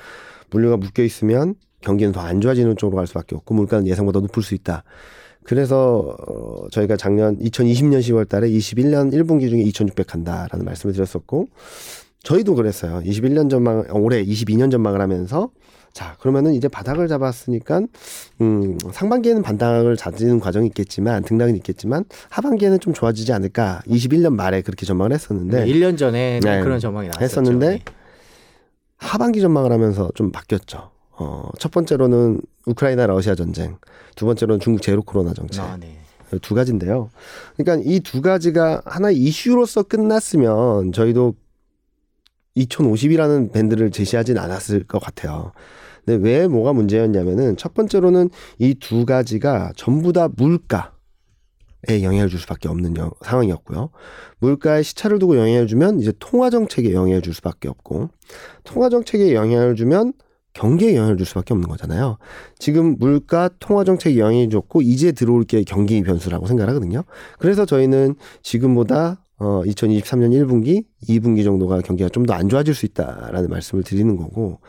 [0.50, 4.54] 물류가 묶여 있으면 경기는 더 안 좋아지는 쪽으로 갈 수밖에 없고 물가는 예상보다 높을 수
[4.54, 4.84] 있다.
[5.44, 11.48] 그래서 어 저희가 작년 2020년 10월 달에 21년 1분기 중에 2,600 간다라는 말씀을 드렸었고
[12.22, 13.00] 저희도 그랬어요.
[13.04, 15.50] 21년 전망, 올해 22년 전망을 하면서
[15.92, 17.82] 자, 그러면은 이제 바닥을 잡았으니까,
[18.40, 23.82] 음, 상반기에는 반등을 찾는 과정이 있겠지만, 등락은 있겠지만, 하반기에는 좀 좋아지지 않을까.
[23.86, 25.66] 21년 말에 그렇게 전망을 했었는데.
[25.66, 27.22] 1년 전에 네, 그런 전망이 나왔었죠.
[27.22, 27.84] 했었는데, 네.
[28.96, 30.92] 하반기 전망을 하면서 좀 바뀌었죠.
[31.18, 33.76] 어, 첫 번째로는 우크라이나 러시아 전쟁,
[34.16, 35.60] 두 번째로는 중국 제로 코로나 정책.
[35.62, 35.98] 아, 네.
[36.40, 37.10] 두 가지인데요.
[37.58, 41.34] 그러니까 이 두 가지가 하나의 이슈로서 끝났으면 저희도
[42.56, 45.52] 2050이라는 밴드를 제시하진 않았을 것 같아요.
[46.04, 50.92] 근데 왜 뭐가 문제였냐면은 첫 번째로는 이 두 가지가 전부 다 물가
[51.88, 53.90] 에 영향을 줄 수밖에 없는 여, 상황이었고요.
[54.38, 58.08] 물가에 시차를 두고 영향을 주면 이제 통화 정책에 영향을 줄 수밖에 없고
[58.62, 60.12] 통화 정책에 영향을 주면
[60.52, 62.18] 경기에 영향을 줄 수밖에 없는 거잖아요.
[62.58, 67.02] 지금 물가 통화 정책에 영향이 줬고 이제 들어올 게 경기 변수라고 생각하거든요.
[67.38, 73.48] 그래서 저희는 지금보다 어 2023년 1분기, 2분기 정도가 경기가 좀 더 안 좋아질 수 있다라는
[73.48, 74.60] 말씀을 드리는 거고.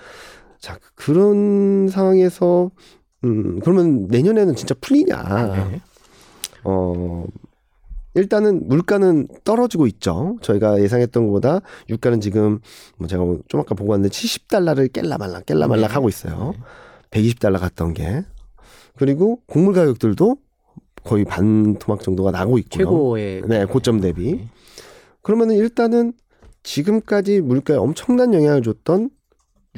[0.60, 2.72] 자, 그런 상황에서
[3.24, 5.16] 음 그러면 내년에는 진짜 풀리냐?
[5.16, 5.82] 아, 네.
[6.64, 7.26] 어
[8.16, 10.38] 일단은 물가는 떨어지고 있죠.
[10.42, 12.60] 저희가 예상했던 것보다 유가는 지금
[12.98, 15.94] 뭐 제가 뭐좀 아까 보고 왔는데 70달러를 깰라 말라 깰라 말라 네.
[15.94, 16.54] 하고 있어요.
[17.12, 17.22] 네.
[17.22, 18.24] 120달러 갔던 게.
[18.98, 20.38] 그리고 곡물 가격들도
[21.04, 22.86] 거의 반 토막 정도가 나고 있고요.
[22.86, 24.48] 최고의 네, 고점 대비.
[25.24, 25.26] 네.
[25.26, 26.14] 그러면은 일단은
[26.64, 29.10] 지금까지 물가에 엄청난 영향을 줬던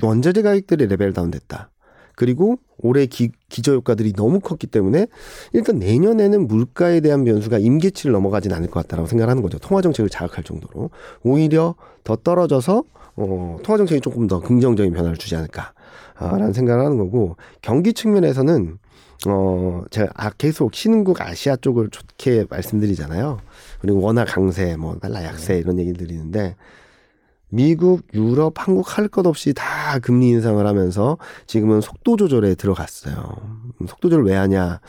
[0.01, 1.71] 원자재 가격들이 레벨 다운됐다.
[2.15, 5.07] 그리고 올해 기, 기저효과들이 너무 컸기 때문에
[5.53, 9.59] 일단 내년에는 물가에 대한 변수가 임계치를 넘어가진 않을 것 같다라고 생각하는 거죠.
[9.59, 10.89] 통화정책을 자극할 정도로.
[11.23, 12.83] 오히려 더 떨어져서
[13.17, 18.77] 어, 통화정책이 조금 더 긍정적인 변화를 주지 않을까라는 생각을 하는 거고 경기 측면에서는
[19.27, 23.39] 어, 제가 아, 계속 신흥국 아시아 쪽을 좋게 말씀드리잖아요.
[23.85, 25.59] 그리고 워낙 강세, 뭐 달러 약세 네.
[25.59, 26.55] 이런 얘기 드리는데
[27.49, 33.35] 미국, 유럽, 한국 할 것 없이 다 금리 인상을 하면서 지금은 속도 조절에 들어갔어요.
[33.79, 34.79] 음, 속도 조절 왜 하냐?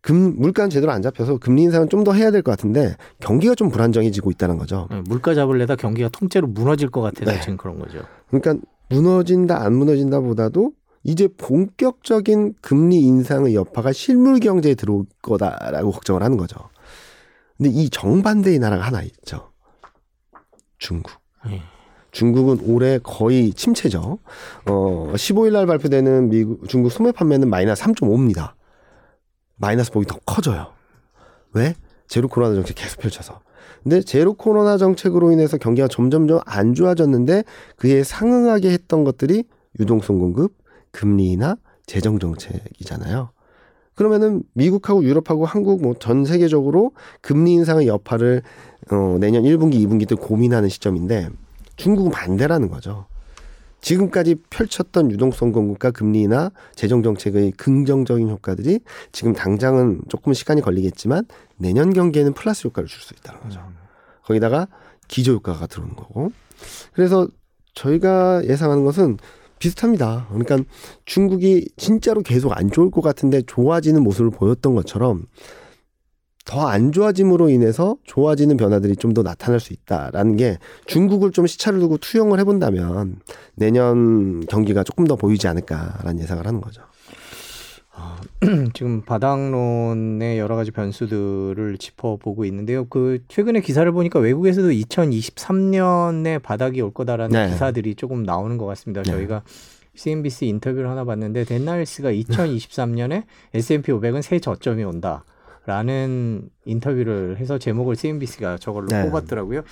[0.00, 3.70] 금 물가는 제대로 안 잡혀서 금리 인상은 좀 더 해야 될 것 같은데 경기가 좀
[3.70, 4.88] 불안정해지고 있다는 거죠.
[4.90, 7.40] 네, 물가 잡을래다 경기가 통째로 무너질 것 같아서 네.
[7.40, 8.00] 지금 그런 거죠.
[8.30, 8.56] 그러니까
[8.88, 10.72] 무너진다 안 무너진다보다도
[11.04, 16.56] 이제 본격적인 금리 인상의 여파가 실물 경제에 들어올 거다라고 걱정을 하는 거죠.
[17.56, 19.52] 근데 이 정반대의 나라가 하나 있죠.
[20.78, 21.12] 중국.
[21.48, 21.62] 예.
[22.10, 24.18] 중국은 올해 거의 침체죠.
[24.66, 28.54] 어, 15일 날 발표되는 미국, 중국 소매 판매는 마이너스 3.5입니다.
[29.56, 30.72] 마이너스 폭이 더 커져요.
[31.52, 31.74] 왜?
[32.08, 33.40] 제로 코로나 정책 계속 펼쳐서.
[33.82, 37.44] 근데 제로 코로나 정책으로 인해서 경기가 점점점 안 좋아졌는데
[37.76, 39.44] 그에 상응하게 했던 것들이
[39.78, 40.54] 유동성 공급,
[40.92, 43.30] 금리나 재정 정책이잖아요.
[43.96, 48.42] 그러면은 미국하고 유럽하고 한국 뭐 전 세계적으로 금리 인상의 여파를
[48.92, 51.30] 어 내년 1분기, 2분기 때 고민하는 시점인데
[51.76, 53.06] 중국은 반대라는 거죠.
[53.80, 58.80] 지금까지 펼쳤던 유동성 공급과 금리나 재정 정책의 긍정적인 효과들이
[59.12, 61.24] 지금 당장은 조금 시간이 걸리겠지만
[61.56, 63.60] 내년 경기에는 플러스 효과를 줄 수 있다는 거죠.
[63.60, 63.76] 음.
[64.24, 64.66] 거기다가
[65.08, 66.32] 기저 효과가 들어오는 거고.
[66.92, 67.28] 그래서
[67.74, 69.18] 저희가 예상하는 것은
[69.58, 70.26] 비슷합니다.
[70.28, 70.58] 그러니까
[71.04, 75.26] 중국이 진짜로 계속 안 좋을 것 같은데 좋아지는 모습을 보였던 것처럼
[76.44, 81.80] 더 안 좋아짐으로 인해서 좋아지는 변화들이 좀 더 나타날 수 있다라는 게 중국을 좀 시차를
[81.80, 83.16] 두고 투영을 해본다면
[83.56, 86.82] 내년 경기가 조금 더 보이지 않을까라는 예상을 하는 거죠.
[87.98, 88.20] 아,
[88.74, 92.84] 지금 바닥론의 여러 가지 변수들을 짚어보고 있는데요.
[92.84, 97.50] 그 최근에 기사를 보니까 외국에서도 2023년에 바닥이 올 거다라는 네.
[97.50, 99.02] 기사들이 조금 나오는 것 같습니다.
[99.02, 99.10] 네.
[99.10, 99.42] 저희가
[99.94, 105.24] CNBC 인터뷰를 하나 봤는데 덴날스가 2023년에 S&P 500은 새 저점이 온다.
[105.64, 109.02] 라는 인터뷰를 해서 제목을 CNBC가 저걸로 네.
[109.02, 109.62] 뽑았더라고요.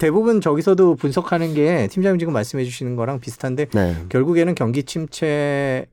[0.00, 3.94] 대부분 저기서도 분석하는 게 팀장님 지금 말씀해 주시는 거랑 비슷한데 네.
[4.08, 5.86] 결국에는 경기 침체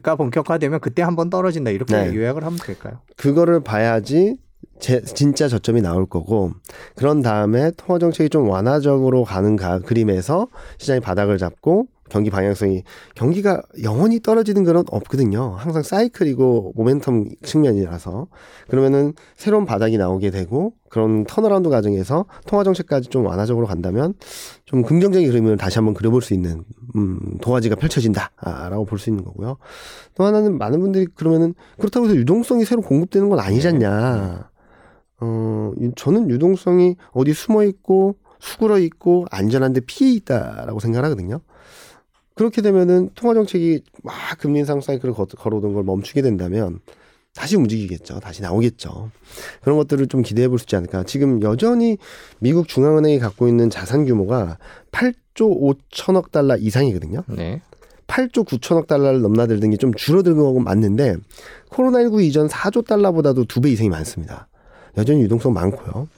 [0.00, 2.14] 가 본격화되면 그때 한번 떨어진다 이렇게 네.
[2.14, 3.00] 요약을 하면 될까요?
[3.16, 4.38] 그거를 봐야지
[4.78, 6.52] 제, 진짜 저점이 나올 거고
[6.96, 12.82] 그런 다음에 통화 정책이 좀 완화적으로 가는 가, 그림에서 시장이 바닥을 잡고 경기 방향성이
[13.14, 15.54] 경기가 영원히 떨어지는 건 없거든요.
[15.56, 18.26] 항상 사이클이고 모멘텀 측면이라서
[18.68, 24.12] 그러면은 새로운 바닥이 나오게 되고 그런 turnaround 과정에서 통화 정책까지 좀 완화적으로 간다면
[24.66, 29.56] 좀 긍정적인 그림을 다시 한번 그려볼 수 있는 음, 도화지가 펼쳐진다라고 볼 수 있는 거고요.
[30.14, 34.50] 또 하나는 많은 분들이 그러면은 그렇다고 해서 유동성이 새로 공급되는 건 아니지 않냐.
[35.20, 41.40] 어, 저는 유동성이 어디 숨어 있고 수그러 있고 안전한데 피해 있다라고 생각하거든요.
[42.34, 46.80] 그렇게 되면은 통화 정책이 막 금리 인상 사이클을 걸어오던 걸 멈추게 된다면
[47.34, 48.20] 다시 움직이겠죠.
[48.20, 49.10] 다시 나오겠죠.
[49.62, 51.04] 그런 것들을 좀 기대해 볼 수 있지 않을까.
[51.04, 51.96] 지금 여전히
[52.40, 54.58] 미국 중앙은행이 갖고 있는 자산 규모가
[54.92, 57.22] 8조 5천억 달러 이상이거든요.
[57.28, 57.62] 네.
[58.06, 61.16] 8조 9천억 달러를 넘나들던 게 좀 줄어든 거건 맞는데
[61.70, 64.48] 코로나19 이전 4조 달러보다도 두 배 이상이 많습니다.
[64.98, 66.08] 여전히 유동성 많고요.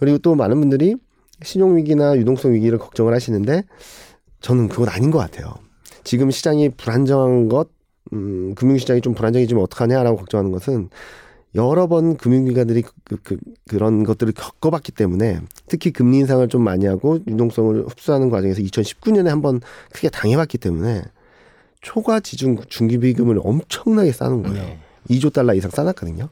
[0.00, 0.96] 그리고 또 많은 분들이
[1.42, 3.62] 신용위기나 유동성 위기를 걱정을 하시는데
[4.40, 5.54] 저는 그건 아닌 것 같아요.
[6.04, 7.68] 지금 시장이 불안정한 것,
[8.12, 10.88] 음, 금융시장이 좀 불안정해지면 어떡하냐라고 걱정하는 것은
[11.56, 13.36] 여러 번 금융기관들이 그, 그, 그,
[13.68, 19.60] 그런 것들을 겪어봤기 때문에 특히 금리 인상을 좀 많이 하고 유동성을 흡수하는 과정에서 2019년에 한번
[19.92, 21.02] 크게 당해봤기 때문에
[21.80, 24.62] 초과 지중 중기비금을 엄청나게 쌓는 거예요.
[24.62, 24.78] 네.
[25.08, 26.28] 2조 달러 이상 쌓았거든요.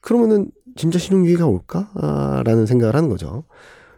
[0.00, 3.44] 그러면은 진짜 신용위기가 올까라는 생각을 하는 거죠.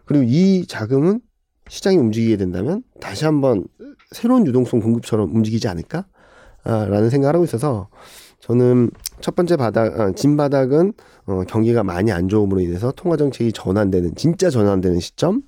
[0.04, 1.20] 그리고 이 자금은
[1.68, 3.64] 시장이 움직이게 된다면 다시 한번
[4.11, 7.88] 새로운 유동성 공급처럼 움직이지 않을까라는 생각을 하고 있어서
[8.40, 10.92] 저는 첫 번째 바닥, 아, 진 바닥은
[11.26, 15.42] 어, 경기가 많이 안 좋음으로 인해서 통화 정책이 전환되는 진짜 전환되는 시점.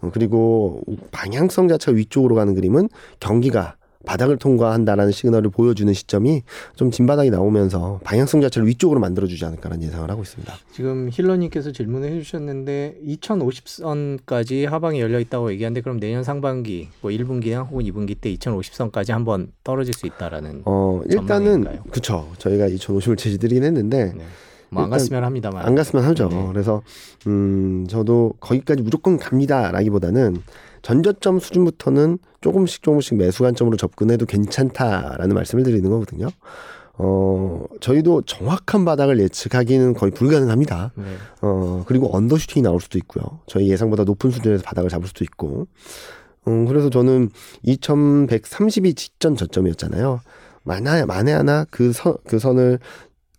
[0.00, 2.88] 어, 그리고 방향성 자체가 위쪽으로 가는 그림은
[3.20, 6.42] 경기가 바닥을 통과한다라는 시그널을 보여주는 시점이
[6.76, 10.54] 좀 진바닥이 나오면서 방향성 자체를 위쪽으로 만들어주지 않을까라는 예상을 하고 있습니다.
[10.72, 17.84] 지금 힐러님께서 질문을 해주셨는데 2050선까지 하방이 열려 있다고 얘기하는데 그럼 내년 상반기 뭐 1분기나 혹은
[17.84, 24.24] 2분기 때 2050선까지 한번 떨어질 수 있다라는 어 일단은 그쵸 저희가 2050을 제시드리긴 했는데 네.
[24.70, 26.28] 뭐안 갔으면 합니다만 안 갔으면 하죠.
[26.28, 26.46] 네.
[26.52, 26.82] 그래서
[27.26, 30.42] 음 저도 거기까지 무조건 갑니다라기보다는
[30.84, 36.28] 전저점 수준부터는 조금씩 조금씩 매수 관점으로 접근해도 괜찮다라는 말씀을 드리는 거거든요.
[36.98, 40.92] 어, 저희도 정확한 바닥을 예측하기는 거의 불가능합니다.
[40.94, 41.04] 네.
[41.40, 43.40] 어, 그리고 언더슈팅이 나올 수도 있고요.
[43.46, 45.66] 저희 예상보다 높은 수준에서 바닥을 잡을 수도 있고.
[46.46, 47.30] 음, 그래서 저는
[47.66, 50.20] 2130이 직전 저점이었잖아요.
[50.64, 52.78] 만에, 만에 하나 그 선, 그 선을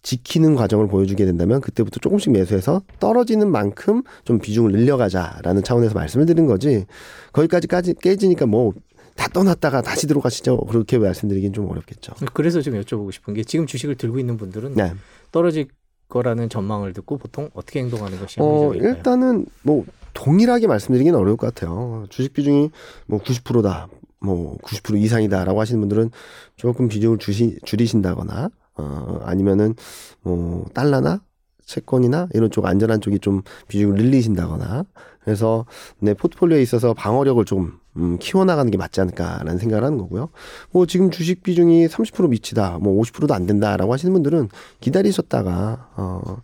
[0.06, 6.46] 지키는 과정을 보여주게 된다면 그때부터 조금씩 매수해서 떨어지는 만큼 좀 비중을 늘려가자라는 차원에서 말씀을 드린
[6.46, 6.86] 거지
[7.34, 8.74] 거기까지 까지 깨지니까 뭐
[9.16, 12.14] 다 떠났다가 다시 들어가시죠 그렇게 말씀드리긴 좀 어렵겠죠.
[12.34, 14.94] 그래서 좀 여쭤보고 싶은 게 지금 주식을 들고 있는 분들은 네.
[15.32, 15.68] 떨어질
[16.10, 22.06] 거라는 전망을 듣고 보통 어떻게 행동하는 것이 어, 일단은 뭐 동일하게 말씀드리긴 어려울 것 같아요.
[22.10, 22.70] 주식 비중이
[23.08, 23.88] 뭐 90%다.
[24.20, 26.10] 뭐 90% 이상이다라고 하시는 분들은
[26.56, 29.76] 조금 비중을 주시, 줄이신다거나 어 아니면은
[30.22, 31.22] 뭐 달러나
[31.66, 34.86] 채권이나 이런 쪽 안전한 쪽이 좀 비중을 늘리신다거나
[35.24, 35.66] 그래서
[36.00, 40.30] 내 포트폴리오에 있어서 방어력을 좀 음, 키워나가는 게 맞지 않을까라는 생각을 하는 거고요.
[40.72, 44.50] 뭐 지금 주식 비중이 30% 미치다, 뭐 50%도 안 된다라고 하시는 분들은
[44.82, 46.38] 기다리셨다가 어,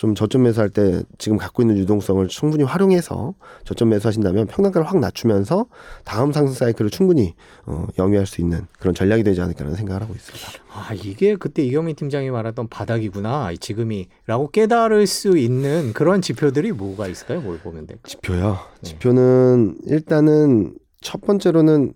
[0.00, 3.34] 좀 저점 매수할 때 지금 갖고 있는 유동성을 충분히 활용해서
[3.64, 5.66] 저점 매수하신다면 평단가를 확 낮추면서
[6.04, 7.34] 다음 상승 사이클을 충분히
[7.66, 10.46] 어, 영위할 수 있는 그런 전략이 되지 않을까라는 생각을 하고 있습니다.
[10.72, 17.42] 아 이게 그때 이경민 팀장이 말했던 바닥이구나 지금이라고 깨달을 수 있는 그런 지표들이 뭐가 있을까요?
[17.42, 18.02] 뭘 보면 될까요?
[18.06, 18.58] 지표요.
[18.80, 18.88] 네.
[18.88, 21.92] 지표는 일단은 첫 번째로는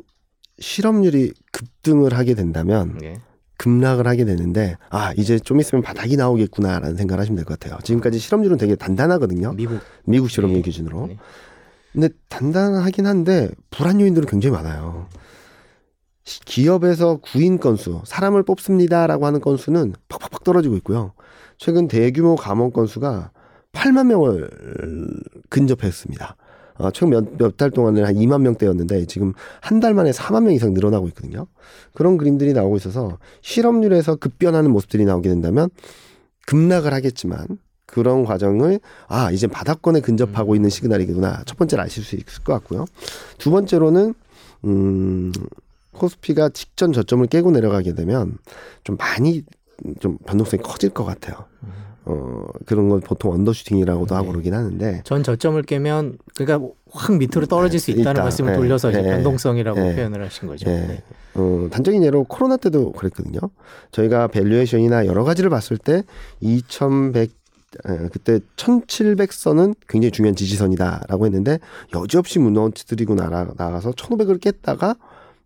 [0.58, 3.14] 실업률이 급등을 하게 된다면 네.
[3.56, 7.78] 급락을 하게 되는데 아 이제 좀 있으면 바닥이 나오겠구나라는 생각을 하시면 될 것 같아요.
[7.82, 9.52] 지금까지 실업률은 되게 단단하거든요.
[9.52, 10.62] 미국 미국 실업률 네.
[10.62, 11.06] 기준으로.
[11.08, 11.18] 네.
[11.92, 15.06] 근데 단단하긴 한데 불안 요인들은 굉장히 많아요.
[16.24, 21.12] 기업에서 구인 건수, 사람을 뽑습니다라고 하는 건수는 팍팍팍 떨어지고 있고요.
[21.58, 23.30] 최근 대규모 감원 건수가
[23.72, 24.50] 8만 명을
[25.50, 26.36] 근접했습니다.
[26.78, 30.52] 어, 최근 몇, 몇 달 동안은 한 2만 명대였는데 지금 한 달 만에 4만 명
[30.54, 31.46] 이상 늘어나고 있거든요.
[31.92, 35.68] 그런 그림들이 나오고 있어서 실업률에서 급변하는 모습들이 나오게 된다면
[36.46, 37.46] 급락을 하겠지만
[37.86, 42.86] 그런 과정을 아 이제 바닥권에 근접하고 있는 시그널이구나 첫 번째로 아실 수 있을 것 같고요.
[43.38, 44.14] 두 번째로는
[44.64, 45.32] 음
[45.92, 48.38] 코스피가 직전 저점을 깨고 내려가게 되면
[48.82, 49.44] 좀 많이
[50.00, 51.44] 좀 변동성이 커질 것 같아요.
[52.06, 54.14] 어 그런 건 보통 언더슈팅이라고도 네.
[54.14, 58.22] 하고 그러긴 하는데 전 저점을 깨면 그러니까 확 밑으로 떨어질 수 있다는 있다.
[58.22, 58.58] 말씀을 네.
[58.58, 59.10] 돌려서 이제 네.
[59.10, 59.96] 변동성이라고 네.
[59.96, 60.68] 표현을 하신 거죠.
[60.68, 60.86] 네.
[60.86, 61.02] 네.
[61.34, 63.38] 어, 단적인 예로 코로나 때도 그랬거든요.
[63.90, 66.02] 저희가 valuation이나 여러 가지를 봤을 때
[66.40, 67.30] 2100
[68.12, 71.58] 그때 1700선은 굉장히 중요한 지지선이다라고 했는데
[71.92, 74.94] 여지없이 무너뜨리고 나가, 나가서 1500을 깼다가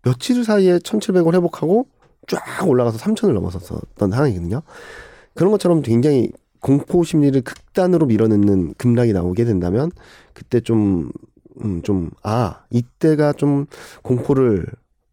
[0.02, 1.86] 며칠 사이에 1700을 회복하고
[2.26, 4.60] 쫙 올라가서 3000을 넘어섰던 상황이거든요.
[5.34, 9.90] 그런 것처럼 굉장히 공포 심리를 극단으로 밀어넣는 급락이 나오게 된다면
[10.34, 11.10] 그때 좀,
[11.64, 13.66] 음, 좀, 아, 이때가 좀
[14.02, 14.66] 공포를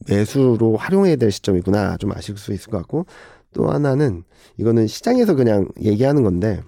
[0.08, 3.06] 매수로 활용해야 될 시점이구나 좀 아실 수 있을 것 같고
[3.54, 4.24] 또 하나는
[4.58, 6.62] 이거는 시장에서 그냥 얘기하는 건데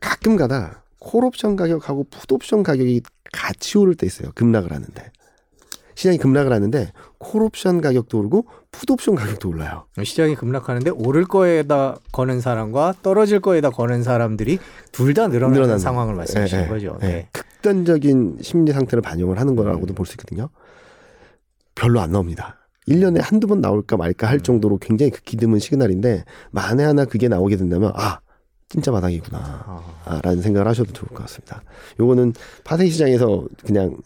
[0.00, 4.30] 가끔 가다 콜옵션 가격하고 풋옵션 가격이 같이 오를 때 있어요.
[4.34, 5.12] 급락을 하는데.
[5.98, 9.86] 시장이 급락을 하는데 콜옵션 가격도 오르고 풋옵션 가격도 올라요.
[10.00, 14.60] 시장이 급락하는데 오를 거에다 거는 사람과 떨어질 거에다 거는 사람들이
[14.92, 16.98] 둘 다 늘어나는, 늘어나는, 상황을 말씀하시는 네, 거죠.
[17.00, 17.08] 네.
[17.08, 17.28] 네.
[17.32, 19.96] 극단적인 심리 상태를 반영을 하는 거라고도 음.
[19.96, 20.50] 볼수 있거든요.
[21.74, 22.58] 별로 안 나옵니다.
[22.86, 24.42] 1년에 한두 번 나올까 말까 할 음.
[24.42, 28.20] 정도로 굉장히 극히 드문 시그널인데 만에 하나 그게 나오게 된다면 아
[28.68, 29.38] 진짜 바닥이구나.
[30.04, 30.20] 아.
[30.22, 31.62] 라는 생각을 하셔도 좋을 것 같습니다.
[31.98, 33.96] 요거는 파생 시장에서 그냥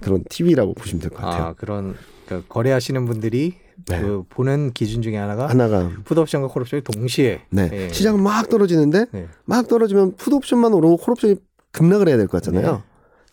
[0.00, 1.42] 그런 TV라고 보시면 될 것 같아요.
[1.44, 1.94] 아, 그런
[2.26, 3.54] 그러니까 거래하시는 분들이
[3.86, 4.00] 네.
[4.00, 7.68] 그 보는 기준 중에 하나가 하나가 풋옵션과 콜옵션이 동시에 네.
[7.72, 7.88] 예.
[7.92, 9.28] 시장은 막 떨어지는데 네.
[9.44, 11.36] 막 떨어지면 풋옵션만 오르고 콜옵션이
[11.72, 12.72] 급락을 해야 될 것 같잖아요.
[12.76, 12.82] 네.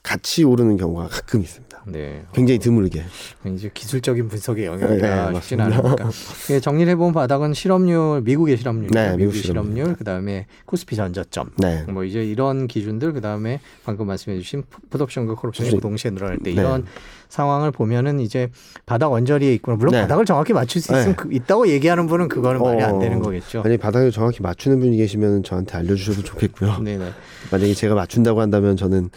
[0.03, 1.70] 같이 오르는 경우가 가끔 있습니다.
[1.87, 2.23] 네.
[2.33, 3.03] 굉장히 드물게.
[3.43, 6.09] 굉장히 기술적인 분석의 영역이라 네, 쉽지는 않으니까.
[6.51, 11.51] 예, 정리를 해보면 바닥은 실업률, 미국의 실업률, 네, 미국 실업률, 그 다음에 코스피 전저점.
[11.57, 11.83] 네.
[11.87, 16.61] 뭐 이제 이런 기준들, 그 다음에 방금 말씀해주신 풋옵션과 콜옵션이 동시에 늘어날 때 네.
[16.61, 16.85] 이런
[17.29, 18.49] 상황을 보면은 이제
[18.85, 19.77] 바닥 언저리에 있구나.
[19.77, 20.01] 물론 네.
[20.01, 21.15] 바닥을 정확히 맞출 수 있으면 네.
[21.15, 23.21] 그, 있다고 얘기하는 분은 그거는 말이 안 되는 어.
[23.21, 23.63] 거겠죠.
[23.65, 26.79] 아니 바닥을 정확히 맞추는 분이 계시면 저한테 알려주셔도 좋겠고요.
[26.79, 27.11] 네네.
[27.51, 29.09] 만약에 제가 맞춘다고 한다면 저는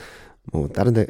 [0.52, 1.06] 뭐 다른 데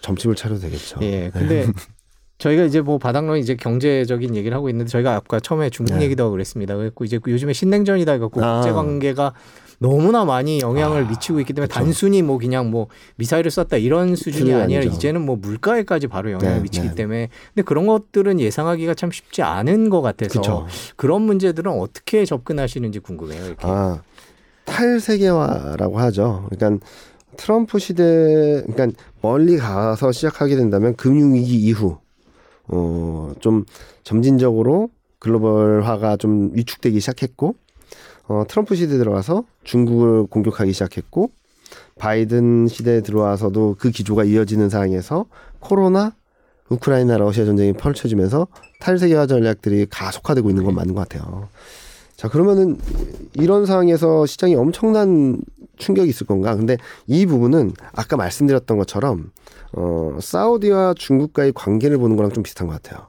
[0.00, 0.98] 점집을 차려도 되겠죠.
[1.02, 1.10] 예.
[1.10, 1.30] 네.
[1.32, 1.66] 근데
[2.38, 6.04] 저희가 이제 뭐 바닥론 이제 경제적인 얘기를 하고 있는데 저희가 아까 처음에 중국 네.
[6.04, 6.76] 얘기도 하고 그랬습니다.
[6.76, 8.60] 그래고 이제 요즘에 신냉전이다 해갖고 아.
[8.60, 9.32] 국제 관계가
[9.78, 11.80] 너무나 많이 영향을 아, 미치고 있기 때문에 그쵸.
[11.80, 14.94] 단순히 뭐 그냥 뭐 미사일을 쐈다 이런 수준이 아니라 아니죠.
[14.94, 16.94] 이제는 뭐 물가에까지 바로 영향을 네, 미치기 네.
[16.94, 20.66] 때문에 근데 그런 것들은 예상하기가 참 쉽지 않은 것 같아서 그쵸.
[20.96, 23.46] 그런 문제들은 어떻게 접근하시는지 궁금해요.
[23.46, 23.66] 이렇게.
[23.66, 24.00] 아,
[24.64, 26.48] 탈세계화라고 하죠.
[26.50, 26.86] 그러니까
[27.36, 28.88] 트럼프 시대 그러니까
[29.22, 31.98] 멀리 가서 시작하게 된다면 금융위기 이후
[32.68, 33.64] 어 좀
[34.02, 37.54] 점진적으로 글로벌화가 좀 위축되기 시작했고
[38.28, 41.30] 어 트럼프 시대 들어가서 중국을 공격하기 시작했고
[41.98, 45.26] 바이든 시대에 들어와서도 그 기조가 이어지는 상황에서
[45.60, 46.14] 코로나
[46.68, 48.46] 우크라이나 러시아 전쟁이 펼쳐지면서
[48.80, 51.48] 탈세계화 전략들이 가속화되고 있는 건 맞는 것 같아요.
[52.16, 52.78] 자 그러면은
[53.34, 55.38] 이런 상황에서 시장이 엄청난
[55.76, 56.54] 충격이 있을 건가?
[56.56, 59.30] 근데 이 부분은 아까 말씀드렸던 것처럼
[59.72, 63.08] 어, 사우디와 중국과의 관계를 보는 거랑 좀 비슷한 것 같아요.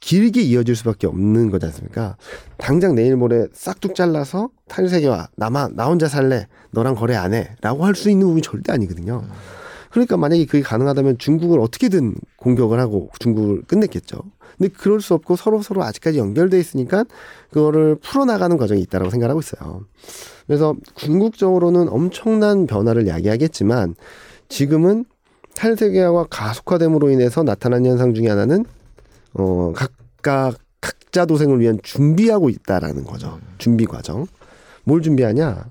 [0.00, 2.16] 길게 이어질 수밖에 없는 거지 않습니까?
[2.58, 7.94] 당장 내일 모레 싹둑 잘라서 탈세계와 나만 나 혼자 살래 너랑 거래 안 해라고 할
[7.96, 9.24] 수 있는 부분이 절대 아니거든요.
[9.96, 14.18] 그러니까 만약에 그게 가능하다면 중국을 어떻게든 공격을 하고 중국을 끝냈겠죠.
[14.58, 17.06] 근데 그럴 수 없고 서로 서로 아직까지 연결돼 있으니까
[17.50, 19.86] 그거를 풀어나가는 과정이 있다라고 생각하고 있어요.
[20.46, 23.94] 그래서 궁극적으로는 엄청난 변화를 야기하겠지만
[24.50, 25.06] 지금은
[25.54, 28.66] 탈세계화가 가속화됨으로 인해서 나타난 현상 중에 하나는
[29.32, 33.40] 어 각각 각자 도생을 위한 준비하고 있다라는 거죠.
[33.56, 34.26] 준비 과정.
[34.84, 35.70] 뭘 준비하냐?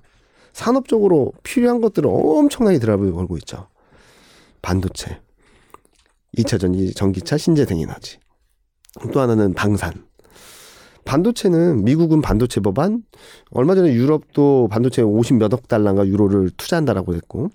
[0.51, 3.67] 산업적으로 필요한 것들을 엄청나게 드랍을 걸고 있죠.
[4.66, 5.22] 반도체,
[6.39, 8.18] 2차 전지, 전기차, 신재생 에너지.
[9.13, 9.93] 또 하나는 방산.
[11.05, 13.03] 반도체는 미국은 반도체 법안,
[13.51, 17.49] 얼마 전에 유럽도 반도체 50 몇억 달러인가 유로를 투자한다라고 했고,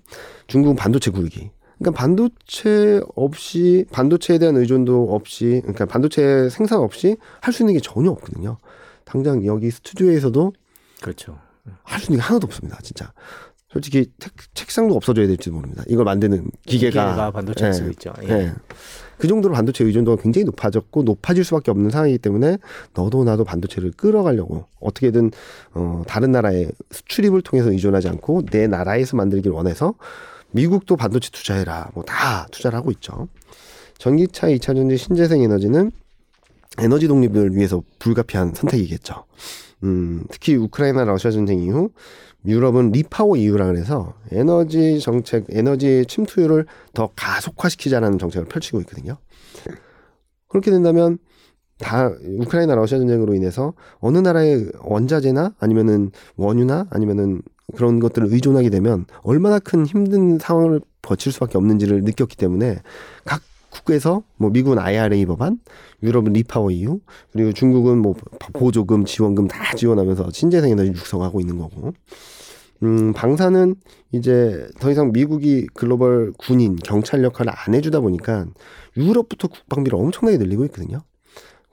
[0.47, 1.51] 중국은 반도체 굴기.
[1.79, 7.81] 그러니까 반도체 없이 반도체에 대한 의존도 없이 그러니까 반도체 생산 없이 할 수 있는 게
[7.81, 8.57] 전혀 없거든요.
[9.03, 10.53] 당장 여기 스튜디오에서도
[11.01, 11.37] 그렇죠.
[11.83, 12.79] 할 수 있는 게 하나도 없습니다.
[12.83, 13.11] 진짜.
[13.71, 14.11] 솔직히
[14.53, 15.83] 책, 상도 없어져야 될지도 모릅니다.
[15.87, 18.13] 이걸 만드는 기계가, 기계가 반도체 예, 쓰고 있죠.
[18.23, 18.29] 예.
[18.29, 18.53] 예.
[19.17, 22.57] 그 정도로 반도체 의존도가 굉장히 높아졌고 높아질 수밖에 없는 상황이기 때문에
[22.95, 25.31] 너도 나도 반도체를 끌어가려고 어떻게든
[25.73, 29.93] 어 다른 나라의 수출입을 통해서 의존하지 않고 내 나라에서 만들기를 원해서
[30.51, 31.91] 미국도 반도체 투자해라.
[31.93, 33.27] 뭐 다 투자를 하고 있죠.
[33.97, 35.91] 전기차, 2차 전지, 신재생 에너지는
[36.79, 39.25] 에너지 독립을 위해서 불가피한 선택이겠죠.
[39.83, 41.89] 음, 특히 우크라이나 러시아 전쟁 이후
[42.45, 49.17] 유럽은 리파워 이유라 그래서 에너지 정책, 에너지 침투율을 더 가속화시키자는 정책을 펼치고 있거든요.
[50.47, 51.17] 그렇게 된다면
[51.77, 57.41] 다 우크라이나 러시아 전쟁으로 인해서 어느 나라의 원자재나 아니면은 원유나 아니면은
[57.75, 62.79] 그런 것들을 의존하게 되면 얼마나 큰 힘든 상황을 거칠 수밖에 없는지를 느꼈기 때문에
[63.25, 63.41] 각
[63.71, 65.59] 국에서 뭐 미국은 IRA 법안,
[66.03, 66.99] 유럽은 리파워 EU,
[67.31, 68.15] 그리고 중국은 뭐
[68.53, 71.93] 보조금, 지원금 다 지원하면서 신재생 에너지 육성하고 있는 거고.
[72.83, 73.75] 음, 방사는
[74.11, 78.45] 이제 더 이상 미국이 글로벌 군인, 경찰 역할을 안 해주다 보니까
[78.97, 81.01] 유럽부터 국방비를 엄청나게 늘리고 있거든요.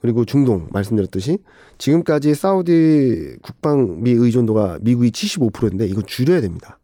[0.01, 1.39] 그리고 중동 말씀드렸듯이
[1.79, 6.79] 지금까지 사우디 국방비 의존도가 미국이 75%인데 이거 줄여야 됩니다.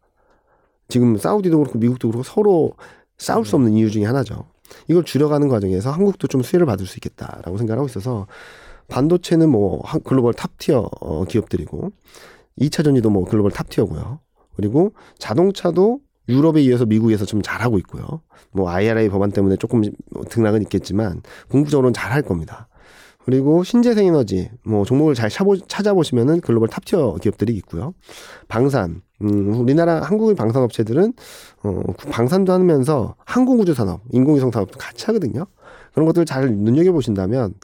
[0.87, 2.73] 지금 사우디도 그렇고 미국도 그렇고 서로
[3.17, 4.45] 싸울 수 없는 이유 중에 하나죠.
[4.87, 8.27] 이걸 줄여가는 과정에서 한국도 좀 수혜를 받을 수 있겠다라고 생각하고 있어서
[8.87, 11.91] 반도체는 뭐 글로벌 탑티어 어, 기업들이고
[12.59, 14.19] 2차 전지도 뭐 글로벌 탑티어고요.
[14.55, 15.99] 그리고 자동차도
[16.29, 18.21] 유럽에 이어서 미국에서 좀 잘하고 있고요.
[18.51, 19.83] 뭐 IRA 법안 때문에 조금
[20.29, 22.67] 등락은 있겠지만 궁극적으로는 잘할 겁니다.
[23.25, 25.29] 그리고 신재생 에너지 뭐 종목을 잘
[25.67, 27.93] 찾아보시면은 글로벌 탑티어 기업들이 있고요.
[28.47, 31.13] 방산 음, 우리나라 한국의 방산 업체들은
[31.63, 35.47] 어, 방산도 하면서 항공우주 산업, 인공위성 산업도 같이 하거든요.
[35.93, 37.55] 그런 것들 잘 눈여겨 보신다면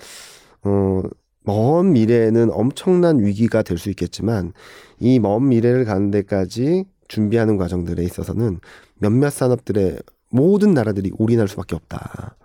[0.63, 1.01] 어,
[1.43, 4.53] 먼 미래에는 엄청난 위기가 될 수 있겠지만
[4.99, 8.59] 이 먼 미래를 가는 데까지 준비하는 과정들에 있어서는
[8.99, 9.99] 몇몇 산업들의
[10.29, 12.35] 모든 나라들이 올인할 수밖에 없다.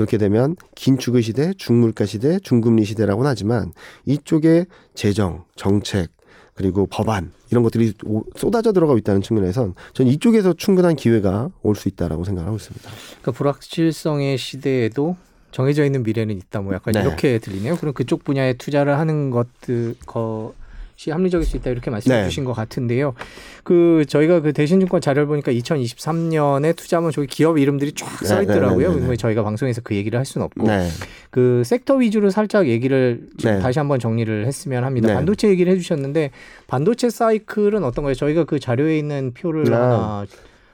[0.00, 3.74] 그렇게 되면 긴축의 시대, 중물가 시대, 중금리 시대라고는 하지만
[4.06, 6.08] 이쪽에 재정, 정책,
[6.54, 7.92] 그리고 법안 이런 것들이
[8.34, 12.90] 쏟아져 들어가고 있다는 측면에선 저는 이쪽에서 충분한 기회가 올 수 있다라고 생각하고 있습니다.
[13.20, 15.16] 그러니까 불확실성의 시대에도
[15.50, 16.62] 정해져 있는 미래는 있다.
[16.62, 17.02] 뭐 약간 네.
[17.02, 17.76] 이렇게 들리네요.
[17.76, 20.54] 그럼 그쪽 분야에 투자를 하는 것들 거
[21.00, 22.24] 시 합리적일 수 있다 이렇게 말씀해 네.
[22.28, 23.14] 주신 것 같은데요.
[23.64, 28.94] 그 저희가 그 대신증권 자료를 보니까 2023년에 투자하면 저기 기업 이름들이 쫙써 네, 네, 있더라고요.
[28.96, 30.66] 네, 네, 저희가 방송에서 그 얘기를 할 수는 없고
[31.30, 35.14] 그 섹터 위주로 살짝 얘기를 다시 한번 정리를 했으면 합니다.
[35.14, 36.32] 반도체 얘기를 해주셨는데
[36.66, 38.12] 반도체 사이클은 어떤가요?
[38.12, 39.76] 저희가 그 자료에 있는 표를 아.
[39.76, 40.26] 하나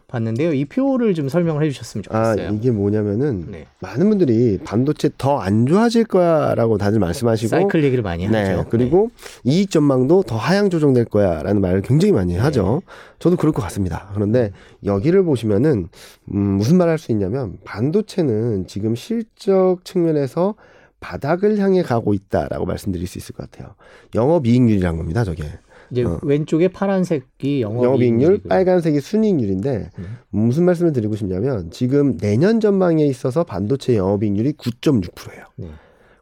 [0.08, 0.52] 봤는데요.
[0.52, 2.48] 이 표를 좀 설명을 해주셨으면 아, 좋겠어요.
[2.48, 3.66] 아 이게 뭐냐면은 네.
[3.80, 8.50] 많은 분들이 반도체 더 안 좋아질 거야라고 다들 말씀하시고 사이클 얘기를 많이 네.
[8.50, 8.66] 하죠.
[8.70, 9.10] 그리고
[9.44, 9.52] 네.
[9.52, 12.38] 이익 전망도 더 하향 조정될 거야라는 말을 굉장히 많이 네.
[12.38, 12.82] 하죠.
[13.18, 14.10] 저도 그럴 것 같습니다.
[14.14, 14.52] 그런데
[14.84, 15.88] 여기를 보시면은
[16.32, 20.54] 음, 무슨 말 할 수 있냐면 반도체는 지금 실적 측면에서
[21.00, 23.74] 바닥을 향해 가고 있다라고 말씀드릴 수 있을 것 같아요.
[24.14, 25.44] 영업 이익률이란 겁니다, 저게.
[25.90, 26.18] 이제 어.
[26.22, 30.04] 왼쪽에 파란색이 영업이익률, 빨간색이 순이익률인데 음.
[30.30, 35.44] 무슨 말씀을 드리고 싶냐면 지금 내년 전망에 있어서 반도체 영업이익률이 9.6%예요.
[35.56, 35.68] 네.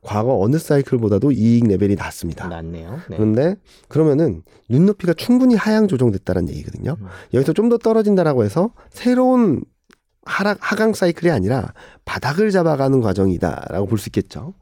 [0.03, 2.47] 과거 어느 사이클보다도 이익 레벨이 낮습니다.
[2.49, 2.99] 낮네요.
[3.09, 3.17] 네.
[3.17, 3.57] 그런데
[3.89, 6.97] 그러면은 눈높이가 충분히 하향 조정됐다는 얘기거든요.
[7.01, 7.07] 음.
[7.33, 9.63] 여기서 좀 더 떨어진다라고 해서 새로운
[10.27, 11.73] 하락 하강 사이클이 아니라
[12.05, 14.55] 바닥을 잡아가는 과정이다라고 볼 수 있겠죠.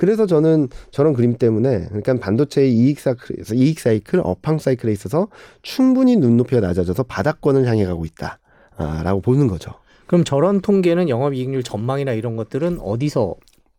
[0.00, 5.28] 그래서 저는 저런 그림 때문에 그러니까 반도체의 이익 사이클에서 이익 사이클, 업황 사이클에 있어서
[5.60, 9.74] 충분히 눈높이가 낮아져서 바닥권을 향해 가고 있다라고 보는 거죠.
[10.06, 13.34] 그럼 저런 통계는 영업 이익률 전망이나 이런 것들은 어디서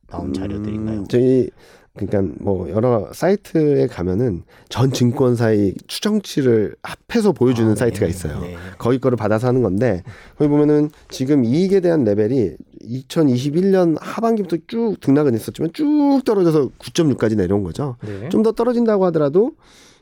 [0.09, 1.05] 나온 음, 자료들인가요?
[1.09, 1.49] 저희
[1.95, 7.79] 그러니까 뭐 여러 사이트에 가면은 전 증권사의 추정치를 합해서 보여주는 아, 네.
[7.79, 8.41] 사이트가 있어요.
[8.41, 8.55] 네.
[8.77, 10.03] 거기 거를 받아서 하는 건데
[10.37, 12.51] 거기 보면은 지금 이익에 대한 레벨이
[12.83, 17.95] 2021년 하반기부터 쭉 등락은 했었지만 쭉 떨어져서 9.6까지 내려온 거죠.
[18.01, 18.29] 네.
[18.29, 19.51] 좀더 떨어진다고 하더라도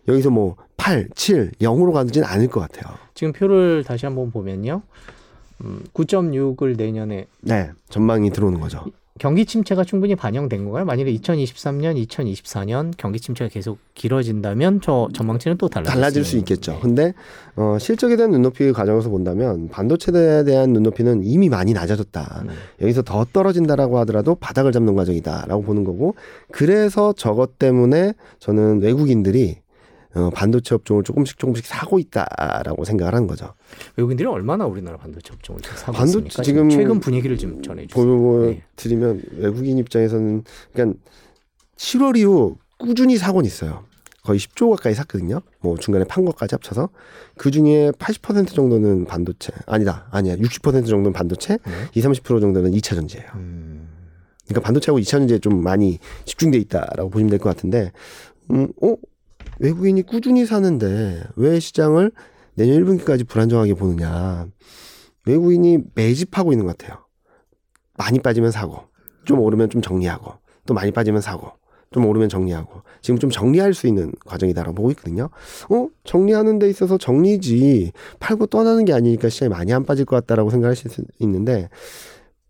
[0.07, 2.95] 여기서 뭐 8, 7, 0으로 가지는 않을 것 같아요.
[3.13, 4.82] 지금 표를 다시 한번 보면요.
[5.63, 8.86] 음, 9.6을 내년에 네 전망이 들어오는 거죠.
[9.20, 10.86] 경기 침체가 충분히 반영된 건가요?
[10.86, 16.72] 만일에 2023년, 2024년 경기 침체가 계속 길어진다면 저 전망치는 또 달라질, 달라질 수 있겠죠.
[16.72, 16.80] 네.
[16.82, 17.13] 근데
[17.57, 22.43] 어, 실적에 대한 눈높이 과정에서 본다면 반도체에 대한 눈높이는 이미 많이 낮아졌다.
[22.45, 22.49] 음.
[22.82, 26.15] 여기서 더 떨어진다라고 하더라도 바닥을 잡는 과정이다라고 보는 거고
[26.51, 29.57] 그래서 저것 때문에 저는 외국인들이
[30.16, 33.53] 어, 반도체 업종을 조금씩 조금씩 사고 있다라고 생각을 하는 거죠.
[33.95, 36.43] 외국인들이 얼마나 우리나라 반도체 업종을 사고 반도체 있습니까?
[36.43, 38.05] 지금 최근 분위기를 좀 전해주세요.
[38.05, 39.38] 보여드리면 네.
[39.38, 40.43] 외국인 입장에서는
[40.74, 40.99] 그러니까
[41.78, 43.84] 7월 이후 꾸준히 사고는 있어요.
[44.24, 45.41] 거의 10조 가까이 샀거든요.
[45.62, 46.89] 뭐 중간에 판 것까지 합쳐서
[47.38, 51.72] 그 중에 80% 정도는 반도체 아니다 아니야 60% 정도는 반도체, 네.
[51.93, 53.26] 2, 30% 정도는 2차 전지예요.
[53.36, 53.88] 음.
[54.47, 57.91] 그러니까 반도체하고 2차 전지에 좀 많이 집중돼 있다라고 보시면 될 것 같은데,
[58.51, 58.95] 음, 어
[59.60, 62.12] 외국인이 꾸준히 사는데 왜 시장을
[62.55, 64.47] 내년 1분기까지 불안정하게 보느냐.
[65.26, 67.05] 외국인이 매집하고 있는 것 같아요.
[67.97, 68.80] 많이 빠지면 사고,
[69.26, 70.34] 좀 오르면 좀 정리하고,
[70.66, 71.51] 또 많이 빠지면 사고,
[71.91, 75.30] 좀 오르면 정리하고, 지금 좀 정리할 수 있는 과정이다라고 보고 있거든요.
[75.70, 75.88] 어?
[76.03, 80.76] 정리하는 데 있어서 정리지, 팔고 떠나는 게 아니니까 시장이 많이 안 빠질 것 같다라고 생각할
[80.76, 80.88] 수
[81.20, 81.70] 있는데,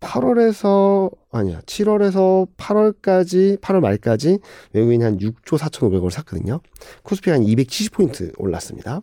[0.00, 4.38] 8월에서 아니야 7월에서 8월까지 8월 말까지
[4.72, 6.60] 외국인이 한 6조 4,500을 샀거든요.
[7.02, 9.00] 코스피 한 270포인트 올랐습니다.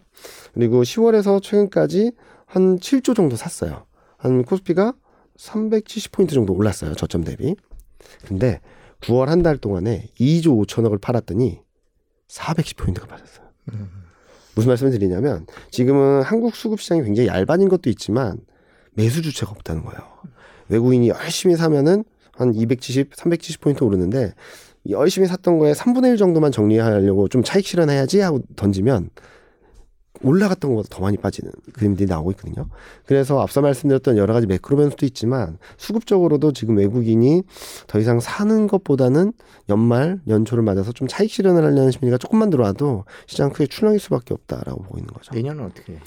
[0.53, 2.11] 그리고 10월에서 최근까지
[2.45, 3.85] 한 7조 정도 샀어요.
[4.17, 4.93] 한 코스피가
[5.37, 6.95] 370포인트 정도 올랐어요.
[6.95, 7.55] 저점 대비.
[8.25, 8.59] 근데
[9.01, 11.59] 9월 한 달 동안에 2조 5천억을 팔았더니
[12.27, 13.45] 410포인트가 빠졌어요.
[13.73, 13.89] 음.
[14.55, 18.39] 무슨 말씀을 드리냐면 지금은 한국 수급 시장이 굉장히 얇아진 것도 있지만
[18.93, 20.01] 매수 주체가 없다는 거예요.
[20.69, 22.03] 외국인이 열심히 사면은
[22.33, 24.33] 한 270, 370포인트 오르는데
[24.89, 29.09] 열심히 샀던 거에 3분의 1 정도만 정리하려고 좀 차익 실현해야지 하고 던지면
[30.23, 32.67] 올라갔던 것보다 더 많이 빠지는 그림들이 나오고 있거든요.
[33.05, 37.43] 그래서 앞서 말씀드렸던 여러 가지 매크로 변수도 있지만 수급적으로도 지금 외국인이
[37.87, 39.33] 더 이상 사는 것보다는
[39.69, 44.83] 연말 연초를 맞아서 좀 차익 실현을 하려는 심리가 조금만 들어와도 시장 크게 출렁일 수밖에 없다라고
[44.83, 45.33] 보고 있는 거죠.
[45.33, 45.97] 내년은 어떻게?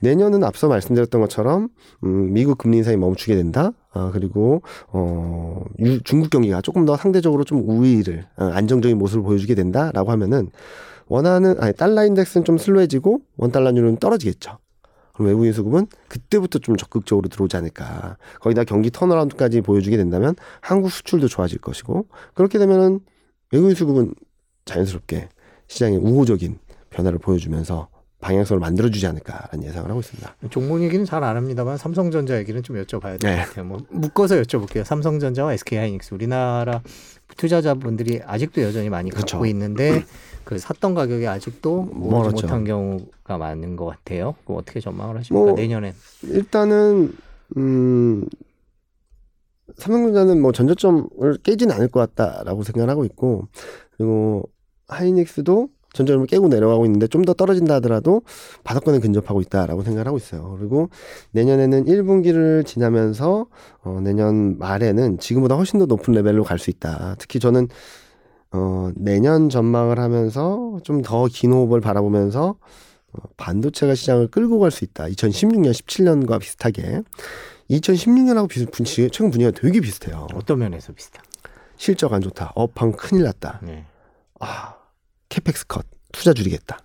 [0.00, 1.68] 내년은 앞서 말씀드렸던 것처럼
[2.04, 3.72] 음, 미국 금리 인상이 멈추게 된다.
[3.92, 9.54] 아, 그리고 어 유, 중국 경기가 조금 더 상대적으로 좀 우위를 어, 안정적인 모습을 보여주게
[9.54, 10.50] 된다라고 하면은
[11.06, 14.58] 원하는 아니 달러 인덱스는 좀 슬로해지고 원 달러율은 떨어지겠죠.
[15.14, 18.18] 그럼 외국인 수급은 그때부터 좀 적극적으로 들어오지 않을까.
[18.40, 23.00] 거기다 경기 턴어라운드까지 보여주게 된다면 한국 수출도 좋아질 것이고 그렇게 되면은
[23.52, 24.14] 외국인 수급은
[24.66, 25.28] 자연스럽게
[25.68, 26.58] 시장의 우호적인
[26.90, 27.88] 변화를 보여주면서
[28.26, 30.34] 방향성을 만들어주지 않을까라는 예상을 하고 있습니다.
[30.50, 33.36] 종목 얘기는 잘 안 합니다만 삼성전자 얘기는 좀 여쭤봐야 될것 네.
[33.36, 33.64] 같아요.
[33.64, 34.82] 뭐 묶어서 여쭤볼게요.
[34.84, 36.82] 삼성전자와 SK하이닉스 우리나라
[37.36, 39.36] 투자자분들이 아직도 여전히 많이 그렇죠.
[39.36, 40.04] 갖고 있는데
[40.44, 44.34] 그 샀던 가격이 아직도 모르지 못한 경우가 많은 것 같아요.
[44.44, 45.44] 그 어떻게 전망을 하십니까?
[45.46, 47.16] 뭐, 내년엔 일단은
[47.56, 48.26] 음
[49.78, 53.46] 삼성전자는 뭐 전저점을 깨지는 않을 것 같다라고 생각을 하고 있고
[53.96, 54.48] 그리고
[54.88, 58.22] 하이닉스도 전저점을 깨고 내려가고 있는데 좀 더 떨어진다 하더라도
[58.64, 60.56] 바닥권에 근접하고 있다라고 생각을 하고 있어요.
[60.58, 60.90] 그리고
[61.32, 63.46] 내년에는 1분기를 지나면서
[63.82, 67.16] 어, 내년 말에는 지금보다 훨씬 더 높은 레벨로 갈 수 있다.
[67.18, 67.68] 특히 저는
[68.52, 72.56] 어, 내년 전망을 하면서 좀 더 긴 호흡을 바라보면서
[73.12, 75.06] 어, 반도체가 시장을 끌고 갈 수 있다.
[75.06, 77.02] 2016년, 17년과 비슷하게.
[77.70, 78.70] 2016년하고 비슷,
[79.10, 80.28] 최근 분위기가 되게 비슷해요.
[80.34, 81.24] 어떤 면에서 비슷한?
[81.76, 82.52] 실적 안 좋다.
[82.54, 83.60] 업황 큰일 났다.
[83.64, 83.84] 네.
[84.38, 84.75] 아,
[85.36, 85.84] CAPEX cut.
[86.12, 86.78] 투자 줄이겠다.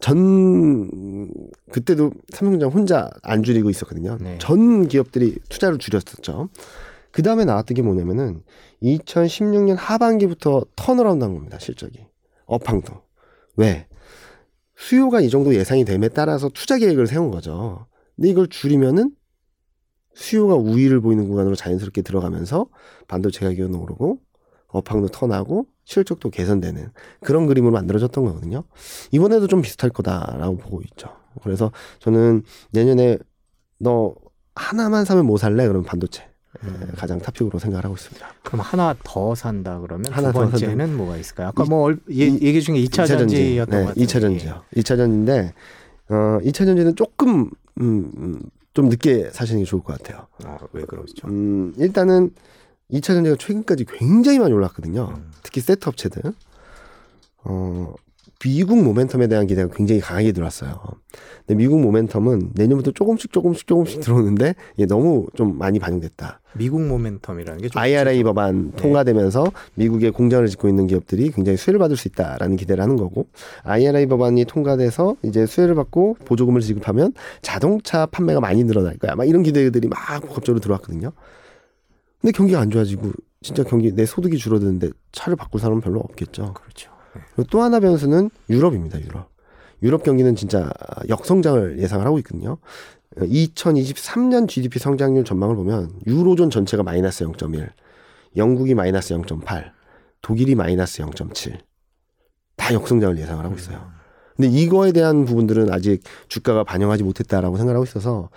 [0.00, 1.30] 전
[1.70, 4.18] 그때도 삼성전자 혼자 안 줄이고 있었거든요.
[4.20, 4.38] 네.
[4.38, 6.48] 전 기업들이 투자를 줄였었죠.
[7.12, 8.42] 그 다음에 나왔던 게 뭐냐면은
[8.82, 11.58] 2016년 하반기부터 turnaround 한 겁니다.
[11.60, 12.06] 실적이
[12.46, 12.94] 업황도
[13.56, 13.86] 왜
[14.74, 17.86] 수요가 이 정도 예상이 됨에 따라서 투자 계획을 세운 거죠.
[18.16, 19.14] 근데 이걸 줄이면은
[20.14, 22.66] 수요가 우위를 보이는 구간으로 자연스럽게 들어가면서
[23.06, 24.18] 반도체 가격은 오르고
[24.68, 28.62] 업황도 turn하고 실적도 개선되는 그런 그림으로 만들어졌던 거거든요.
[29.10, 31.08] 이번에도 좀 비슷할 거다라고 보고 있죠.
[31.42, 33.18] 그래서 저는 내년에
[33.78, 34.14] 너
[34.54, 35.66] 하나만 사면 뭐 살래?
[35.66, 36.28] 그러면 반도체.
[36.62, 36.92] 음.
[36.96, 38.26] 가장 탑픽으로 생각을 하고 있습니다.
[38.42, 41.48] 그럼 하나 더 산다 그러면 하나 두 번째는 뭐가 있을까요?
[41.48, 44.04] 아까 뭐 이, 얘기 중에 2차, 2차 전지였던 네, 것 같아요.
[44.04, 44.62] 2차 전지요.
[44.76, 45.54] 2차 전지인데
[46.08, 48.40] 어 2차 전지는 조금 음, 음,
[48.74, 50.26] 좀 늦게 사시는 게 좋을 것 같아요.
[50.44, 51.28] 아, 왜 그러시죠?
[51.28, 52.32] 음, 일단은
[52.92, 55.14] 2차 전지가 최근까지 굉장히 많이 올랐거든요.
[55.16, 55.30] 음.
[55.42, 56.22] 특히 세트 업체들.
[57.44, 57.94] 어,
[58.40, 60.80] 미국 모멘텀에 대한 기대가 굉장히 강하게 들어왔어요.
[61.46, 66.40] 근데 미국 모멘텀은 내년부터 조금씩 조금씩 조금씩 들어오는데 이게 너무 좀 많이 반영됐다.
[66.54, 68.76] 미국 모멘텀이라는 게좀 IRA 법안 네.
[68.76, 73.26] 통과되면서 미국의 공장을 짓고 있는 기업들이 굉장히 수혜를 받을 수 있다라는 기대를 하는 거고
[73.64, 77.12] IRA 법안이 통과돼서 이제 수혜를 받고 보조금을 지급하면
[77.42, 79.16] 자동차 판매가 많이 늘어날 거야.
[79.16, 81.12] 막 이런 기대들이 막 복합적으로 들어왔거든요.
[82.20, 83.12] 근데 경기가 안 좋아지고
[83.42, 86.54] 진짜 경기 내 소득이 줄어드는데 차를 바꿀 사람은 별로 없겠죠.
[86.54, 86.90] 그렇죠.
[87.34, 89.00] 그리고 또 하나 변수는 유럽입니다.
[89.00, 89.30] 유럽.
[89.82, 90.70] 유럽 경기는 진짜
[91.08, 92.58] 역성장을 예상을 하고 있거든요.
[93.16, 97.70] 2023년 GDP 성장률 전망을 보면 유로존 전체가 마이너스 0.1,
[98.36, 99.72] 영국이 마이너스 0.8,
[100.22, 101.58] 독일이 마이너스 0.7.
[102.56, 103.90] 다 역성장을 예상을 하고 있어요.
[104.36, 108.30] 근데 이거에 대한 부분들은 아직 주가가 반영하지 못했다라고 생각하고 있어서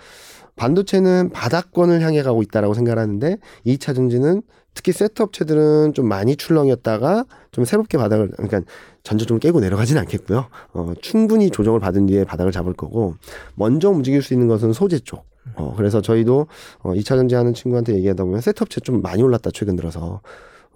[0.56, 4.42] 반도체는 바닥권을 향해 가고 있다라고 생각하는데 2차 전지는
[4.74, 8.62] 특히 세트 업체들은 좀 많이 출렁였다가 좀 새롭게 바닥을 그러니까
[9.04, 10.46] 전체적으로 깨고 내려가지는 않겠고요.
[10.72, 13.14] 어, 충분히 조정을 받은 뒤에 바닥을 잡을 거고
[13.54, 15.26] 먼저 움직일 수 있는 것은 소재 쪽.
[15.56, 16.46] 어, 그래서 저희도
[16.80, 20.20] 어, 2차 전지 하는 친구한테 얘기하다 보면 세트 업체 좀 많이 올랐다 최근 들어서.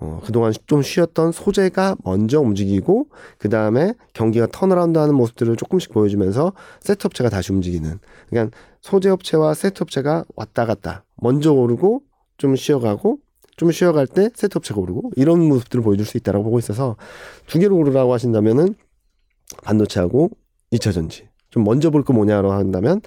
[0.01, 6.53] 어, 그동안 좀 쉬었던 소재가 먼저 움직이고, 그 다음에 경기가 turnaround 하는 모습들을 조금씩 보여주면서
[6.80, 7.99] 세트 업체가 다시 움직이는.
[8.28, 11.05] 그러니까 소재 업체와 세트 업체가 왔다 갔다.
[11.16, 12.03] 먼저 오르고,
[12.36, 13.18] 좀 쉬어가고,
[13.57, 16.94] 좀 쉬어갈 때 세트 업체가 오르고 이런 모습들을 보여줄 수 있다라고 보고 있어서
[17.49, 18.76] 두 개로 오르라고 하신다면은
[19.64, 20.30] 반도체하고
[20.72, 23.01] 2차 전지 좀 먼저 볼 거 뭐냐로 한다면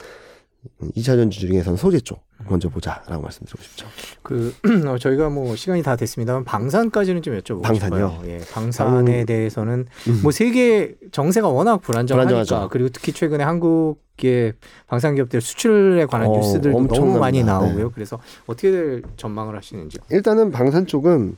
[0.96, 3.88] 2차 전지 중에서는 소재 쪽 먼저 보자라고 말씀드리고 싶죠.
[4.22, 4.54] 그
[4.88, 8.10] 어, 저희가 뭐 시간이 다 됐습니다만 방산까지는 좀 여쭤보고 방산요?
[8.10, 8.22] 싶어요.
[8.26, 9.26] 예, 방산에 음.
[9.26, 10.20] 대해서는 음.
[10.22, 12.70] 뭐 세계 정세가 워낙 불안정하니까 불안정하죠.
[12.70, 14.54] 그리고 특히 최근에 한국의
[14.88, 17.88] 방산 기업들 수출에 관한 어, 뉴스들도 너무 많이 나오고요.
[17.88, 17.92] 네.
[17.94, 19.98] 그래서 어떻게 전망을 하시는지.
[20.12, 21.38] 일단은 방산 쪽은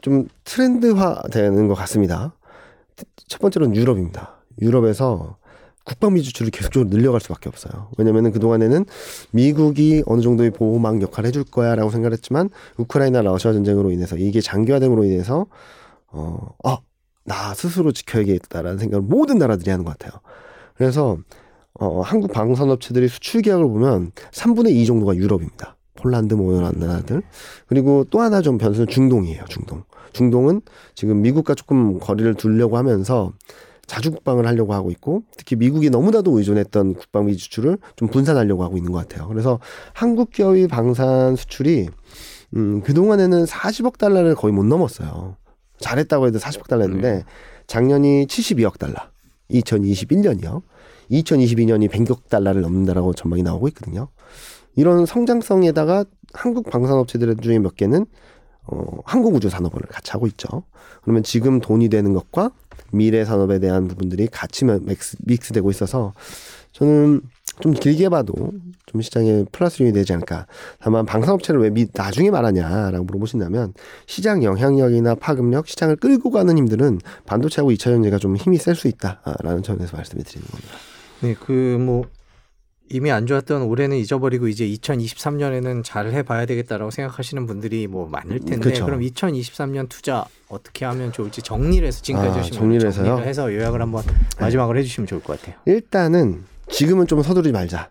[0.00, 2.34] 좀 트렌드화되는 것 같습니다.
[3.26, 4.36] 첫 번째로는 유럽입니다.
[4.60, 5.38] 유럽에서
[5.84, 7.88] 국방비 지출을 계속적으로 늘려갈 수밖에 없어요.
[7.98, 8.84] 왜냐면은 그동안에는
[9.32, 15.04] 미국이 어느 정도의 보호막 역할을 해줄 거야 라고 생각했지만 우크라이나 러시아 전쟁으로 인해서 이게 장기화됨으로
[15.04, 15.46] 인해서
[16.08, 16.78] 어, 어,
[17.24, 20.20] 나 스스로 지켜야겠다라는 생각을 모든 나라들이 하는 것 같아요.
[20.74, 21.18] 그래서
[21.74, 25.76] 어, 한국 방산업체들이 수출 계약을 보면 3분의 2 정도가 유럽입니다.
[25.94, 27.22] 폴란드 뭐 이런 나라들.
[27.66, 29.84] 그리고 또 하나 좀 변수는 중동이에요, 중동.
[30.12, 30.62] 중동은
[30.94, 33.32] 지금 미국과 조금 거리를 두려고 하면서
[33.90, 38.92] 자주 국방을 하려고 하고 있고 특히 미국이 너무나도 의존했던 국방비 지출을 좀 분산하려고 하고 있는
[38.92, 39.26] 것 같아요.
[39.26, 39.58] 그래서
[39.92, 41.88] 한국 기업의 방산 수출이
[42.54, 45.34] 음, 그동안에는 40억 달러를 거의 못 넘었어요.
[45.80, 47.24] 잘했다고 해도 40억 달러였는데 네.
[47.66, 48.94] 작년이 72억 달러.
[49.50, 50.62] 2021년이요.
[51.10, 54.06] 2022년이 100억 달러를 넘는다라고 전망이 나오고 있거든요.
[54.76, 58.06] 이런 성장성에다가 한국 방산업체들 중에 몇 개는
[58.68, 60.62] 어, 항공우주산업을 같이 하고 있죠.
[61.02, 62.52] 그러면 지금 돈이 되는 것과
[62.92, 66.12] 미래 산업에 대한 부분들이 같이 믹스, 믹스되고 있어서
[66.72, 67.22] 저는
[67.60, 68.34] 좀 길게 봐도
[68.86, 70.46] 좀 시장에 플러스 요인이 되지 않을까.
[70.78, 73.74] 다만 방산업체를 왜 미, 나중에 말하냐라고 물어보신다면
[74.06, 79.62] 시장 영향력이나 파급력, 시장을 끌고 가는 힘들은 반도체하고 2차 전지가 좀 힘이 셀 수 있다라는
[79.62, 80.72] 점에서 말씀을 드리는 겁니다.
[81.20, 82.04] 네, 그 뭐
[82.92, 88.70] 이미 안 좋았던 올해는 잊어버리고 이제 2023년에는 잘 해봐야 되겠다라고 생각하시는 분들이 뭐 많을 텐데
[88.70, 88.84] 그쵸.
[88.84, 93.06] 그럼 2023년 투자 어떻게 하면 좋을지 정리를 해서 지금까지 아, 정리를, 해서요?
[93.06, 94.12] 정리를 해서 요약을 한번 네.
[94.40, 95.56] 마지막으로 해주시면 좋을 것 같아요.
[95.66, 97.90] 일단은 지금은 좀 서두르지 말자.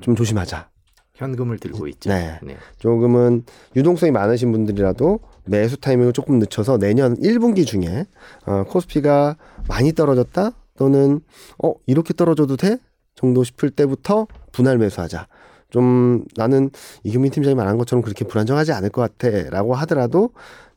[0.00, 0.68] 좀 조심하자.
[1.14, 2.10] 현금을 들고 있죠.
[2.10, 2.40] 네.
[2.42, 2.56] 네.
[2.78, 3.44] 조금은
[3.76, 8.06] 유동성이 많으신 분들이라도 매수 타이밍을 조금 늦춰서 내년 1분기 중에
[8.46, 9.36] 어, 코스피가
[9.68, 11.20] 많이 떨어졌다 또는
[11.62, 12.78] 어 이렇게 떨어져도 돼?
[13.14, 15.26] 정도 싶을 때부터 분할 매수하자.
[15.70, 16.70] 좀 나는
[17.02, 20.30] 이규민 팀장이 말한 것처럼 그렇게 불안정하지 않을 것 같아라고 하더라도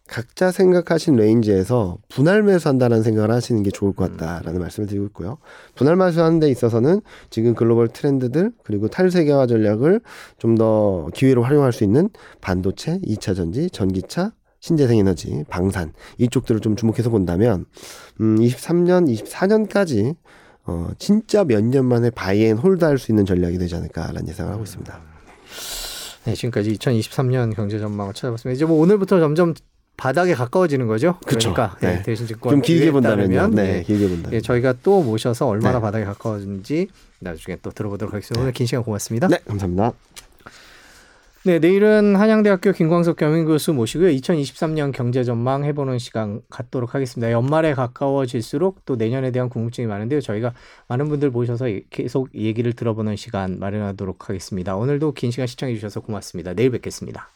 [0.07, 5.39] 각자 생각하신 range에서 분할 매수한다는 생각을 하시는 게 좋을 것 같다라는 말씀을 드리고 있고요.
[5.73, 10.01] 분할 매수하는 데 있어서는 지금 글로벌 트렌드들 그리고 탈세계화 전략을
[10.37, 12.09] 좀 더 기회로 활용할 수 있는
[12.39, 14.31] 반도체, 2차 전지, 전기차,
[14.61, 17.65] 신재생 에너지, 방산 이쪽들을 좀 주목해서 본다면
[18.21, 20.15] 음 23년, 24년까지
[20.65, 24.63] 어, 진짜 몇 년 만에 buy and hold할 수 있는 전략이 되지 않을까라는 예상을 하고
[24.63, 24.99] 있습니다.
[26.25, 28.55] 네, 지금까지 2023년 경제 전망을 찾아봤습니다.
[28.55, 29.53] 이제 뭐 오늘부터 점점
[29.97, 31.17] 바닥에 가까워지는 거죠.
[31.25, 31.53] 그쵸.
[31.53, 31.95] 그러니까 네.
[31.97, 33.47] 네, 대신 증권 좀 길게 본다면요.
[33.49, 34.29] 네, 네, 길게 본다.
[34.33, 35.81] 예, 저희가 또 모셔서 얼마나 네.
[35.81, 36.87] 바닥에 가까워진지
[37.19, 38.41] 나중에 또 들어보도록 하겠습니다.
[38.41, 39.27] 오늘 긴 시간 고맙습니다.
[39.27, 39.93] 네, 감사합니다.
[41.45, 44.09] 네, 내일은 한양대학교 김광석 경영교수 모시고요.
[44.09, 47.31] 2023년 경제 전망 해보는 시간 갖도록 하겠습니다.
[47.31, 50.21] 연말에 가까워질수록 또 내년에 대한 궁금증이 많은데요.
[50.21, 50.55] 저희가
[50.87, 54.75] 많은 분들 모셔서 계속 얘기를 들어보는 시간 마련하도록 하겠습니다.
[54.75, 56.55] 오늘도 긴 시간 시청해 주셔서 고맙습니다.
[56.55, 57.29] 내일 뵙겠습니다.